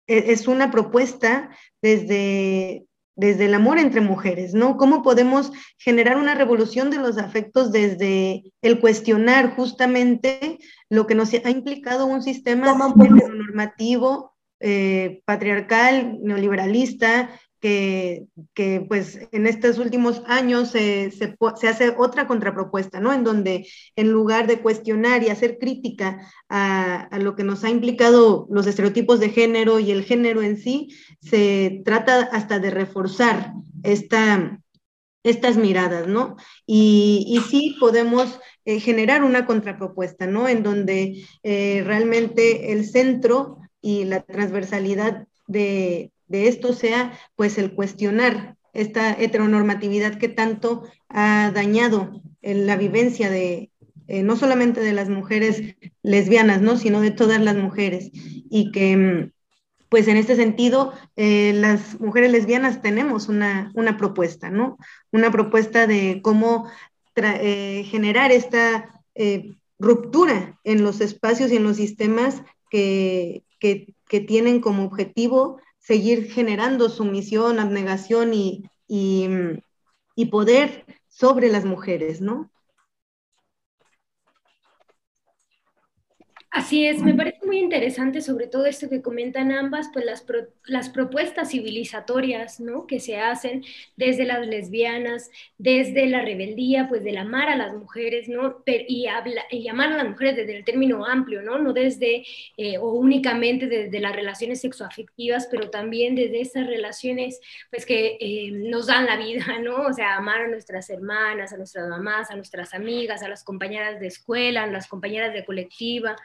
[0.07, 1.49] e, es una propuesta
[1.81, 2.85] desde,
[3.15, 4.77] desde el amor entre mujeres, ¿no?
[4.77, 11.33] ¿Cómo podemos generar una revolución de los afectos desde el cuestionar justamente lo que nos
[11.33, 17.29] ha implicado un sistema normativo eh, patriarcal, neoliberalista,
[18.53, 21.11] que, pues en estos últimos años se,
[21.63, 23.13] hace otra contrapropuesta, ¿no?
[23.13, 28.47] En donde en lugar de cuestionar y hacer crítica a, lo que nos ha implicado
[28.49, 30.89] los estereotipos de género y el género en sí,
[31.21, 33.53] se trata hasta de reforzar
[33.83, 34.59] esta,
[35.23, 36.35] estas miradas, ¿no?
[36.65, 40.47] Y, y sí podemos eh, generar una contrapropuesta, ¿no?
[40.47, 47.73] En donde eh, realmente el centro y la transversalidad de, de esto sea pues el
[47.73, 53.71] cuestionar esta heteronormatividad que tanto ha dañado la vivencia de
[54.07, 56.77] eh, no solamente de las mujeres lesbianas, ¿no?
[56.77, 59.31] sino de todas las mujeres y que mm,
[59.89, 64.77] pues en este sentido eh, las mujeres lesbianas tenemos una, una, propuesta, ¿no?
[65.11, 66.69] Una propuesta de cómo
[67.15, 68.93] eh, generar esta
[69.79, 76.29] ruptura en los espacios y en los sistemas que, que, que tienen como objetivo seguir
[76.29, 82.51] generando sumisión, abnegación y, y, poder sobre las mujeres, ¿no?
[86.51, 90.49] Así es, me parece muy interesante sobre todo esto que comentan ambas, pues las, pro,
[90.65, 92.85] las propuestas civilizatorias, ¿no?
[92.85, 93.63] Que se hacen
[93.95, 98.63] desde las lesbianas, desde la rebeldía, pues del amar a las mujeres, ¿no?
[98.67, 101.57] Y, habla, y amar a las mujeres desde el término amplio, ¿no?
[101.57, 102.23] No desde
[102.57, 107.39] eh, o únicamente desde las relaciones sexoafectivas, pero también desde esas relaciones,
[107.71, 109.87] pues que eh, nos dan la vida, ¿no?
[109.87, 113.99] O sea, amar a nuestras hermanas, a nuestras mamás, a nuestras amigas, a las compañeras
[113.99, 116.17] de escuela, a las compañeras de colectiva,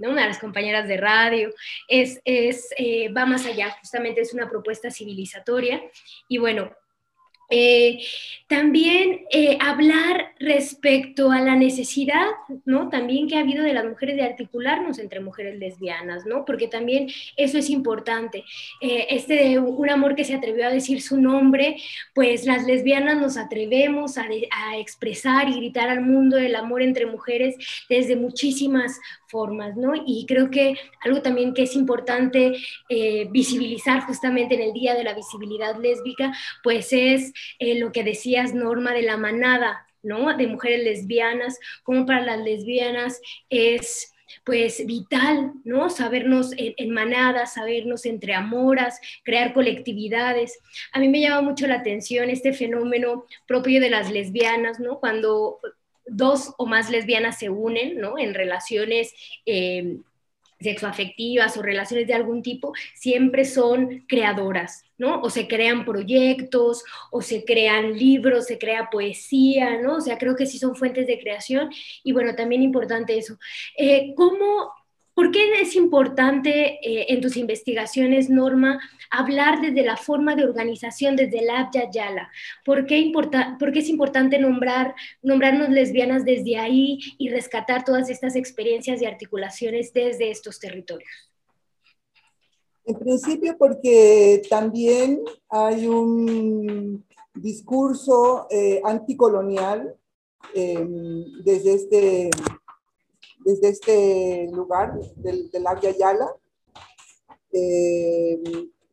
[0.00, 0.10] ¿no?
[0.10, 1.50] una de las compañeras de radio,
[1.88, 5.80] es, es eh, va más allá, justamente es una propuesta civilizatoria.
[6.28, 6.70] Y bueno,
[7.52, 7.98] eh,
[8.46, 12.26] también eh, hablar respecto a la necesidad,
[12.64, 12.88] ¿no?
[12.88, 16.44] También que ha habido de las mujeres de articularnos entre mujeres lesbianas, ¿no?
[16.44, 18.44] Porque también eso es importante.
[18.80, 21.76] Este de un amor que se atrevió a decir su nombre,
[22.14, 27.06] pues las lesbianas nos atrevemos a, a expresar y gritar al mundo el amor entre
[27.06, 27.56] mujeres
[27.88, 29.00] desde muchísimas
[29.30, 29.92] formas, ¿no?
[29.94, 32.56] Y creo que algo también que es importante
[32.88, 38.04] eh, visibilizar justamente en el Día de la Visibilidad Lésbica, pues es eh, lo que
[38.04, 40.36] decías, Norma, de la manada, ¿no?
[40.36, 44.12] De mujeres lesbianas, como para las lesbianas es
[44.44, 45.90] pues vital, ¿no?
[45.90, 50.58] Sabernos en, manadas, sabernos entre amoras, crear colectividades.
[50.92, 55.00] A mí me llama mucho la atención este fenómeno propio de las lesbianas, ¿no?
[55.00, 55.58] Cuando
[56.10, 58.18] dos o más lesbianas se unen, ¿no?
[58.18, 59.14] En relaciones
[59.46, 59.98] eh,
[60.60, 65.20] sexoafectivas o relaciones de algún tipo, siempre son creadoras, ¿no?
[65.22, 69.96] O se crean proyectos, o se crean libros, se crea poesía, ¿no?
[69.96, 71.70] O sea, creo que sí son fuentes de creación.
[72.04, 73.38] Y bueno, también importante eso.
[73.76, 74.72] Eh, ¿Cómo
[75.20, 81.14] ¿Por qué es importante eh, en tus investigaciones, Norma, hablar desde la forma de organización,
[81.14, 82.30] desde la Yala?
[82.64, 88.34] ¿Por qué, ¿Por qué es importante nombrar, nombrarnos lesbianas desde ahí y rescatar todas estas
[88.34, 91.30] experiencias y articulaciones desde estos territorios?
[92.86, 97.04] En principio porque también hay un
[97.34, 99.94] discurso eh, anticolonial
[100.54, 100.82] eh,
[101.44, 102.30] desde este
[103.50, 106.34] desde este lugar del, del Avia Yala,
[107.52, 108.42] eh,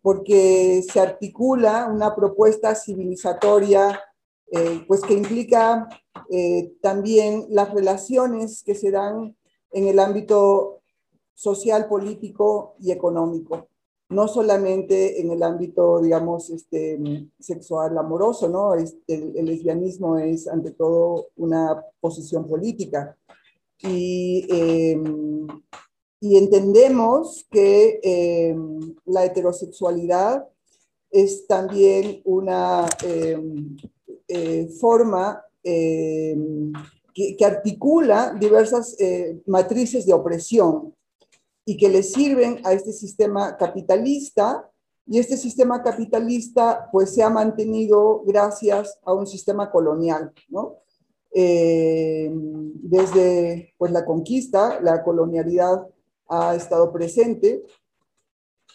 [0.02, 4.00] porque se articula una propuesta civilizatoria
[4.50, 5.90] eh, pues que implica
[6.30, 9.36] eh, también las relaciones que se dan
[9.72, 10.82] en el ámbito
[11.34, 13.68] social, político y económico,
[14.10, 16.98] no solamente en el ámbito, digamos, este,
[17.40, 18.74] sexual amoroso, ¿no?
[18.76, 23.17] Este, el, lesbianismo es ante todo una posición política,
[23.82, 25.02] y, eh,
[26.20, 28.56] y entendemos que eh,
[29.06, 30.48] la heterosexualidad
[31.12, 36.36] es también una eh, forma que,
[37.38, 38.96] que, articula diversas
[39.46, 40.94] matrices de opresión
[41.66, 44.70] y que le sirven a este sistema capitalista
[45.06, 50.78] y este sistema capitalista pues se ha mantenido gracias a un sistema colonial, ¿no?
[51.34, 55.88] Eh, desde pues, la conquista, la colonialidad
[56.30, 57.64] ha estado presente,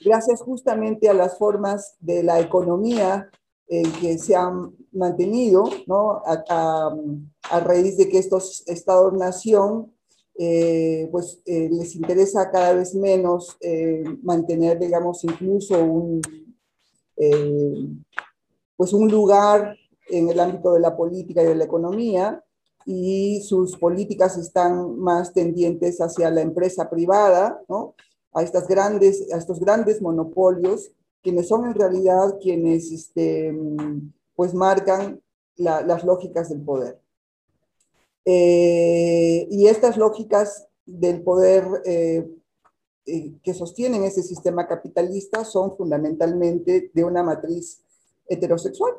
[0.05, 3.31] gracias justamente a las formas de la economía
[3.69, 6.23] eh, que se han mantenido, ¿no?
[6.25, 6.97] a, a,
[7.51, 9.93] a raíz de que estos estados-nación
[10.35, 16.23] eh, pues eh, les interesa cada vez menos eh, mantener, digamos, incluso un,
[18.77, 19.77] pues un lugar
[20.13, 22.45] en el ámbito de la política y de la economía,
[22.85, 27.95] y sus políticas están más tendientes hacia la empresa privada, ¿no?
[28.33, 30.93] a, estas grandes, a estos grandes monopolios,
[31.23, 33.55] quienes son en realidad quienes este,
[34.35, 35.21] pues marcan
[35.57, 36.99] las lógicas del poder.
[38.25, 42.29] Eh, y estas lógicas del poder eh,
[43.07, 47.83] eh, que sostienen ese sistema capitalista son fundamentalmente de una matriz
[48.29, 48.93] heterosexual.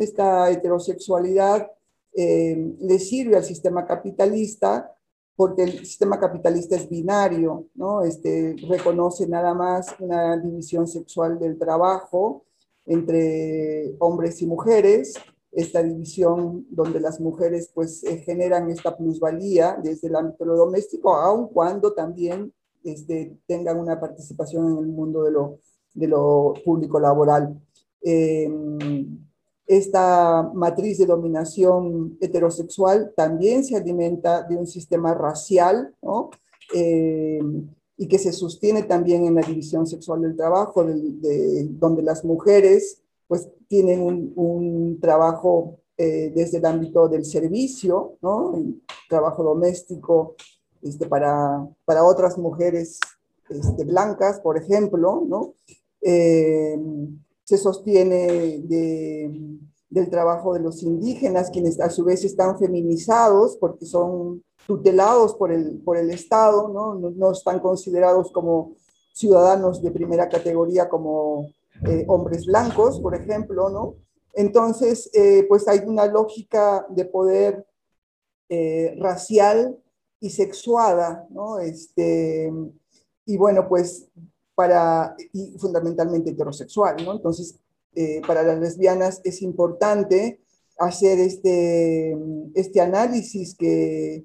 [0.00, 1.70] Esta heterosexualidad
[2.12, 4.92] le sirve al sistema capitalista
[5.40, 8.02] porque el sistema capitalista es binario, ¿no?
[8.02, 12.44] Este, reconoce nada más una división sexual del trabajo
[12.84, 15.14] entre hombres y mujeres,
[15.50, 21.48] esta división donde las mujeres pues eh, generan esta plusvalía desde el ámbito doméstico, aun
[21.48, 22.52] cuando también
[22.84, 25.58] este, tengan una participación en el mundo de lo,
[25.94, 27.58] de lo público laboral.
[28.02, 29.29] Em,
[29.70, 35.94] esta matriz de dominación heterosexual también se alimenta de un sistema racial.
[36.74, 42.24] Em, y que se sostiene también en la división sexual del trabajo, de, donde las
[42.24, 48.16] mujeres pues tienen un, trabajo eh, desde el ámbito del servicio.
[48.54, 50.34] El trabajo doméstico
[50.82, 52.98] este, para, para otras mujeres
[53.48, 55.54] este, blancas, por ejemplo, ¿no?
[56.00, 56.76] Eh,
[57.50, 63.86] se sostiene de, del trabajo de los indígenas, quienes a su vez están feminizados porque
[63.86, 66.94] son tutelados por el, por el Estado, ¿no?
[66.94, 68.76] No, no están considerados como
[69.12, 71.48] ciudadanos de primera categoría como
[71.88, 73.96] eh, hombres blancos, por ejemplo, ¿no?
[74.34, 77.66] Entonces, eh, pues hay una lógica de poder
[78.48, 79.76] eh, racial
[80.20, 81.58] y sexuada, ¿no?
[81.58, 82.52] Este,
[83.26, 84.06] y bueno, pues
[85.32, 87.12] y fundamentalmente heterosexual, ¿no?
[87.12, 87.56] Entonces,
[88.26, 90.40] para las lesbianas es importante
[90.78, 92.16] hacer este,
[92.54, 94.24] este análisis que,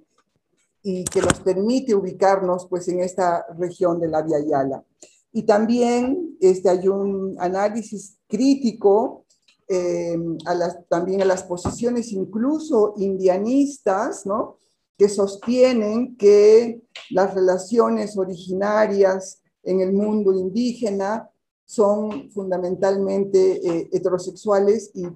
[0.81, 4.83] y que nos permite ubicarnos pues en esta región de la Via Yala.
[5.33, 9.25] Y también este, hay un análisis crítico
[9.67, 10.15] eh,
[10.45, 14.59] a las, también a las posiciones incluso indianistas, ¿no?
[14.97, 21.30] que sostienen que las relaciones originarias en el mundo indígena
[21.66, 25.07] son fundamentalmente eh, heterosexuales y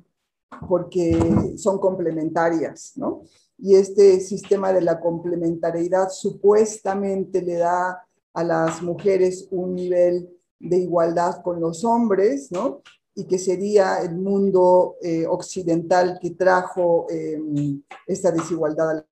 [0.68, 3.22] porque son complementarias, ¿no?
[3.58, 10.30] Y este sistema de la complementariedad supuestamente le da a las mujeres un nivel
[10.60, 12.82] de igualdad con los hombres, ¿no?
[13.16, 19.06] Y que sería el mundo eh, occidental que trajo em, esta desigualdad.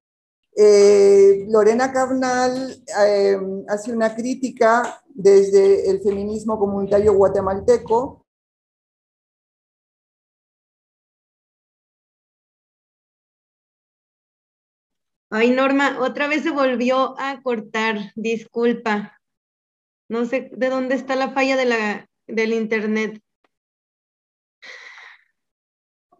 [0.56, 8.24] Eh, Lorena Carnal em, hace una crítica desde el feminismo comunitario guatemalteco
[15.30, 19.20] Ay, Norma, otra vez se volvió a cortar, disculpa.
[20.08, 23.22] No sé de dónde está la falla de la, del internet.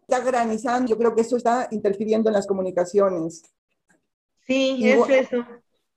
[0.02, 3.42] Está granizando, yo creo que eso está interfiriendo en las comunicaciones.
[4.46, 5.46] Sí, es eso.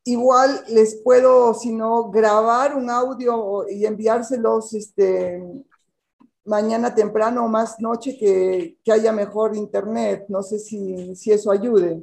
[0.04, 5.42] Igual les puedo, si no, grabar un audio y enviárselos este,
[6.44, 10.26] mañana temprano o más noche que, que haya mejor internet.
[10.28, 12.02] No sé si, si eso ayude.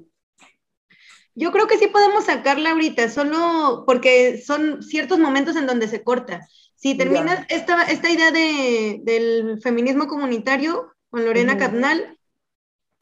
[1.35, 6.03] Yo creo que sí podemos sacarla ahorita, solo porque son ciertos momentos en donde se
[6.03, 6.41] corta.
[6.75, 12.19] Si terminas esta, esta idea de, del feminismo comunitario con Lorena Cadnal,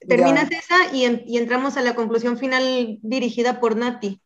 [0.07, 1.05] terminas esa y,
[1.37, 4.21] entramos a la conclusión final dirigida por Nati.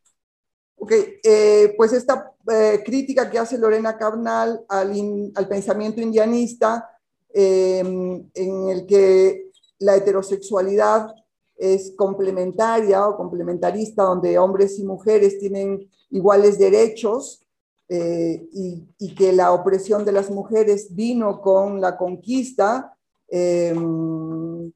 [0.82, 6.88] Ok, eh, pues esta eh, crítica que hace Lorena Carnal al, pensamiento indianista,
[7.34, 11.14] eh, en el que la heterosexualidad
[11.56, 17.46] es complementaria o complementarista, donde hombres y mujeres tienen iguales derechos
[17.86, 22.96] eh, y, que la opresión de las mujeres vino con la conquista,
[23.28, 24.72] em,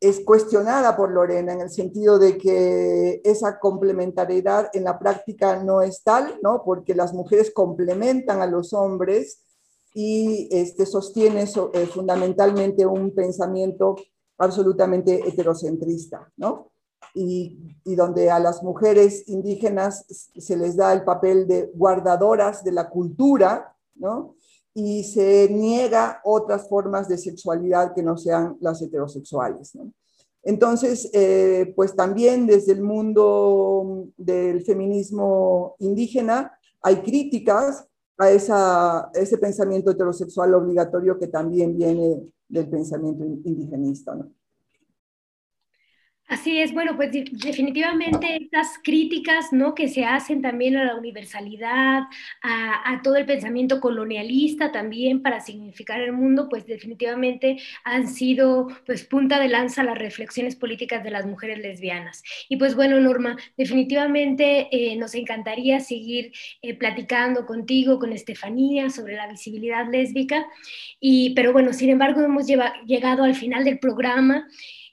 [0.00, 5.82] es cuestionada por Lorena en el sentido de que esa complementariedad en la práctica no
[5.82, 6.62] es tal, ¿no?
[6.64, 9.42] porque las mujeres complementan a los hombres
[9.94, 13.96] y este, sostiene eh, fundamentalmente un pensamiento
[14.38, 16.70] absolutamente heterocentrista, ¿no?
[17.14, 22.88] Y, donde a las mujeres indígenas se les da el papel de guardadoras de la
[22.88, 24.36] cultura, ¿no?
[24.80, 29.76] Y se niega otras formas de sexualidad que no sean las heterosexuales.
[30.44, 39.36] Entonces, eh, pues también desde el mundo del feminismo indígena hay críticas a, esa, ese
[39.38, 44.16] pensamiento heterosexual obligatorio que también viene del pensamiento indigenista.
[46.28, 49.74] Así es, bueno, pues definitivamente estas críticas, ¿no?
[49.74, 52.02] Que se hacen también a la universalidad,
[52.42, 59.04] a, todo el pensamiento colonialista también para significar el mundo, pues definitivamente han sido, pues,
[59.04, 62.22] punta de lanza las reflexiones políticas de las mujeres lesbianas.
[62.50, 69.16] Y pues bueno, Norma, definitivamente eh, nos encantaría seguir eh, platicando contigo, con Estefanía, sobre
[69.16, 70.46] la visibilidad lésbica,
[71.00, 74.46] y, pero bueno, sin embargo, hemos llegado al final del programa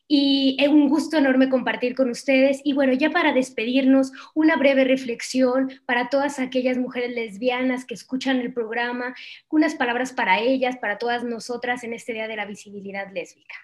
[0.08, 2.62] y es un gusto enorme compartir con ustedes.
[2.64, 8.38] Y bueno, ya para despedirnos, una breve reflexión para todas aquellas mujeres lesbianas que escuchan
[8.38, 9.16] el programa,
[9.50, 13.56] unas palabras para ellas, para todas nosotras en este Día de la Visibilidad Lésbica.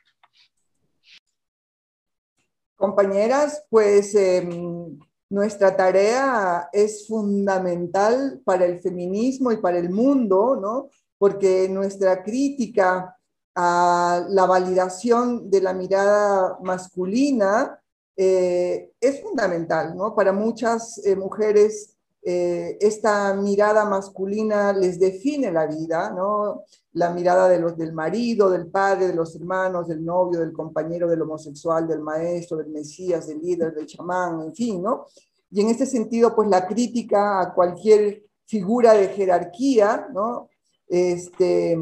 [2.75, 4.97] Compañeras, pues em,
[5.29, 10.89] nuestra tarea es fundamental para el feminismo y para el mundo, ¿no?
[11.19, 13.15] Porque nuestra crítica
[13.55, 17.79] a la validación de la mirada masculina
[18.15, 20.15] eh, es fundamental, ¿no?
[20.15, 26.63] Para muchas eh, mujeres eh, esta mirada masculina les define la vida, ¿no?
[26.93, 31.09] La mirada de los, del marido, del padre, de los hermanos, del novio, del compañero,
[31.09, 35.07] del homosexual, del maestro, del mesías, del líder, del chamán, en fin, ¿no?
[35.49, 40.49] Y en este sentido, pues la crítica a cualquier figura de jerarquía, ¿no?
[40.87, 41.75] Este,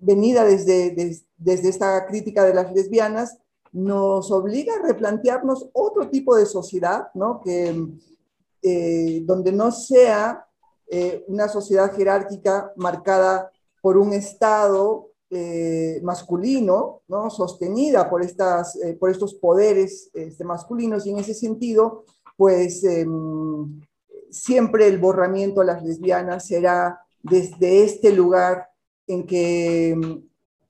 [0.00, 3.38] venida desde, desde, esta crítica de las lesbianas,
[3.72, 7.40] nos obliga a replantearnos otro tipo de sociedad, ¿no?
[7.40, 7.86] que,
[8.62, 10.46] eh, donde no sea
[10.90, 13.50] eh, una sociedad jerárquica marcada
[13.82, 17.28] por un Estado eh, masculino, ¿no?
[17.30, 22.04] sostenida por, estas, por estos poderes este, masculinos, y en ese sentido,
[22.36, 23.80] pues em,
[24.30, 28.67] siempre el borramiento a las lesbianas será desde este lugar
[29.08, 30.28] en que mm,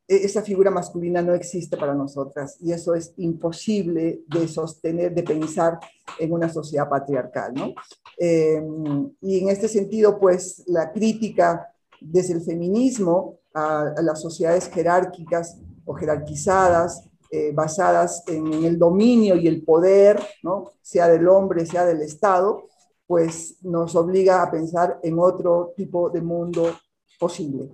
[0.09, 5.23] e-, esa figura masculina no existe para nosotras y eso es imposible de sostener, de
[5.23, 5.79] pensar
[6.19, 7.53] en una sociedad patriarcal.
[7.55, 7.75] ¿no?
[8.17, 11.69] Em, y en este sentido, pues la crítica
[12.01, 19.49] desde el feminismo a, las sociedades jerárquicas o jerarquizadas, eh, basadas en, el dominio y
[19.49, 20.73] el poder, ¿no?
[20.81, 22.65] sea del hombre, sea del Estado,
[23.07, 26.73] pues nos obliga a pensar en otro tipo de mundo
[27.19, 27.69] posible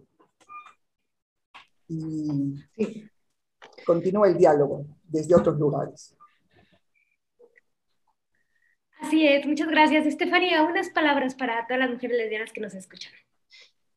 [2.76, 3.10] y
[3.84, 6.16] continúa el diálogo desde otros lugares.
[9.00, 10.06] Así es, muchas gracias.
[10.06, 13.12] Estefanía, unas palabras para todas las mujeres lesbianas que nos escuchan.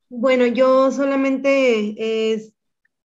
[0.09, 2.51] Bueno, yo solamente eh,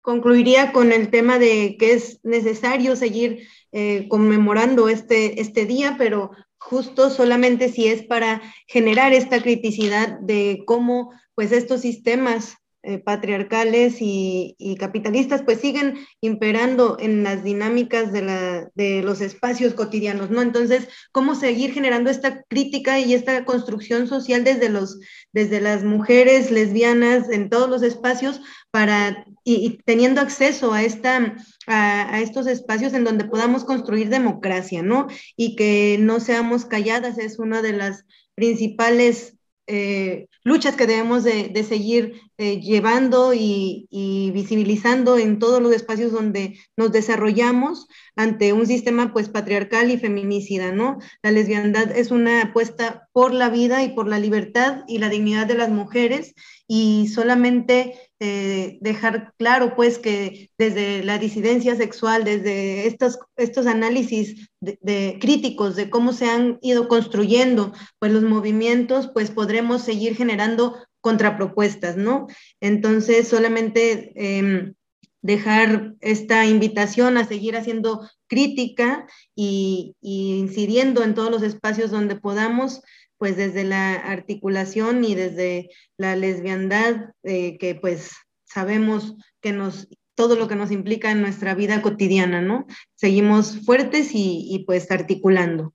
[0.00, 6.30] concluiría con el tema de que es necesario seguir eh, conmemorando este, este día, pero
[6.58, 13.96] justo solamente si es para generar esta criticidad de cómo pues estos sistemas eh, patriarcales
[14.00, 20.40] y, capitalistas, pues siguen imperando en las dinámicas de, la, de, los espacios cotidianos, ¿no?
[20.40, 24.98] Entonces, ¿cómo seguir generando esta crítica y esta construcción social desde, los,
[25.32, 32.14] desde las mujeres lesbianas en todos los espacios para, y, teniendo acceso a, esta, a,
[32.14, 35.06] a, estos espacios en donde podamos construir democracia, ¿no?
[35.36, 39.34] Y que no seamos calladas, es una de las principales
[39.72, 43.86] eh, luchas que debemos de, seguir eh, llevando y,
[44.34, 50.72] visibilizando en todos los espacios donde nos desarrollamos ante un sistema pues patriarcal y feminicida,
[50.72, 50.98] ¿no?
[51.22, 55.46] La lesbiandad es una apuesta por la vida y por la libertad y la dignidad
[55.46, 56.34] de las mujeres
[56.66, 64.50] y solamente eh, dejar claro pues que desde la disidencia sexual, desde estos, estos análisis
[64.60, 70.76] de, críticos de cómo se han ido construyendo pues los movimientos, pues podremos seguir generando
[71.00, 72.26] contrapropuestas, ¿no?
[72.60, 74.74] Entonces solamente em,
[75.22, 82.82] dejar esta invitación a seguir haciendo crítica y, incidiendo en todos los espacios donde podamos,
[83.20, 85.68] pues desde la articulación y desde
[85.98, 88.12] la lesbiandad, eh, que pues
[88.44, 92.66] sabemos que nos todo lo que nos implica en nuestra vida cotidiana, ¿no?
[92.94, 95.74] Seguimos fuertes y, y pues articulando.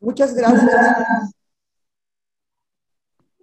[0.00, 1.35] Muchas gracias.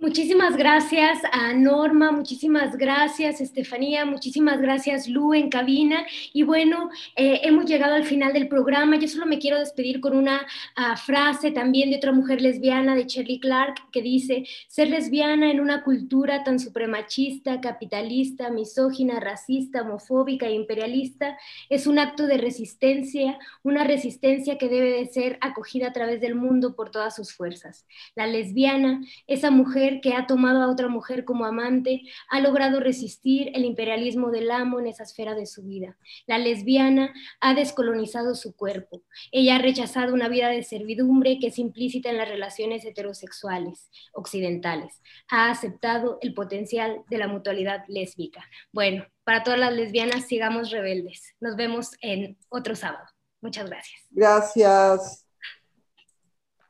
[0.04, 6.06] Muchísimas gracias a Norma, muchísimas gracias Estefanía, muchísimas gracias Lu en cabina.
[6.34, 8.98] Y bueno, eh, hemos llegado al final del programa.
[8.98, 10.46] Yo solo me quiero despedir con una
[10.76, 15.62] ah, frase también de otra mujer lesbiana, de Shirley Clark, que dice, ser lesbiana en
[15.62, 21.38] una cultura tan supremachista, capitalista, misógina, racista, homofóbica e imperialista
[21.70, 26.36] es un acto de resistencia, una resistencia que debe de ser acogida a través del
[26.36, 27.86] mundo por todas sus fuerzas.
[28.16, 33.52] La lesbiana, esa mujer que ha tomado a otra mujer como amante ha logrado resistir
[33.54, 35.98] el imperialismo del amo en esa esfera de su vida.
[36.28, 39.04] La lesbiana ha descolonizado su cuerpo.
[39.32, 45.02] Ella ha rechazado una vida de servidumbre que es implícita en las relaciones heterosexuales occidentales.
[45.30, 48.44] Ha aceptado el potencial de la mutualidad lésbica.
[48.72, 51.34] Bueno, para todas las lesbianas, sigamos rebeldes.
[51.40, 53.06] Nos vemos en otro sábado.
[53.42, 54.02] Muchas gracias.
[54.12, 55.23] Gracias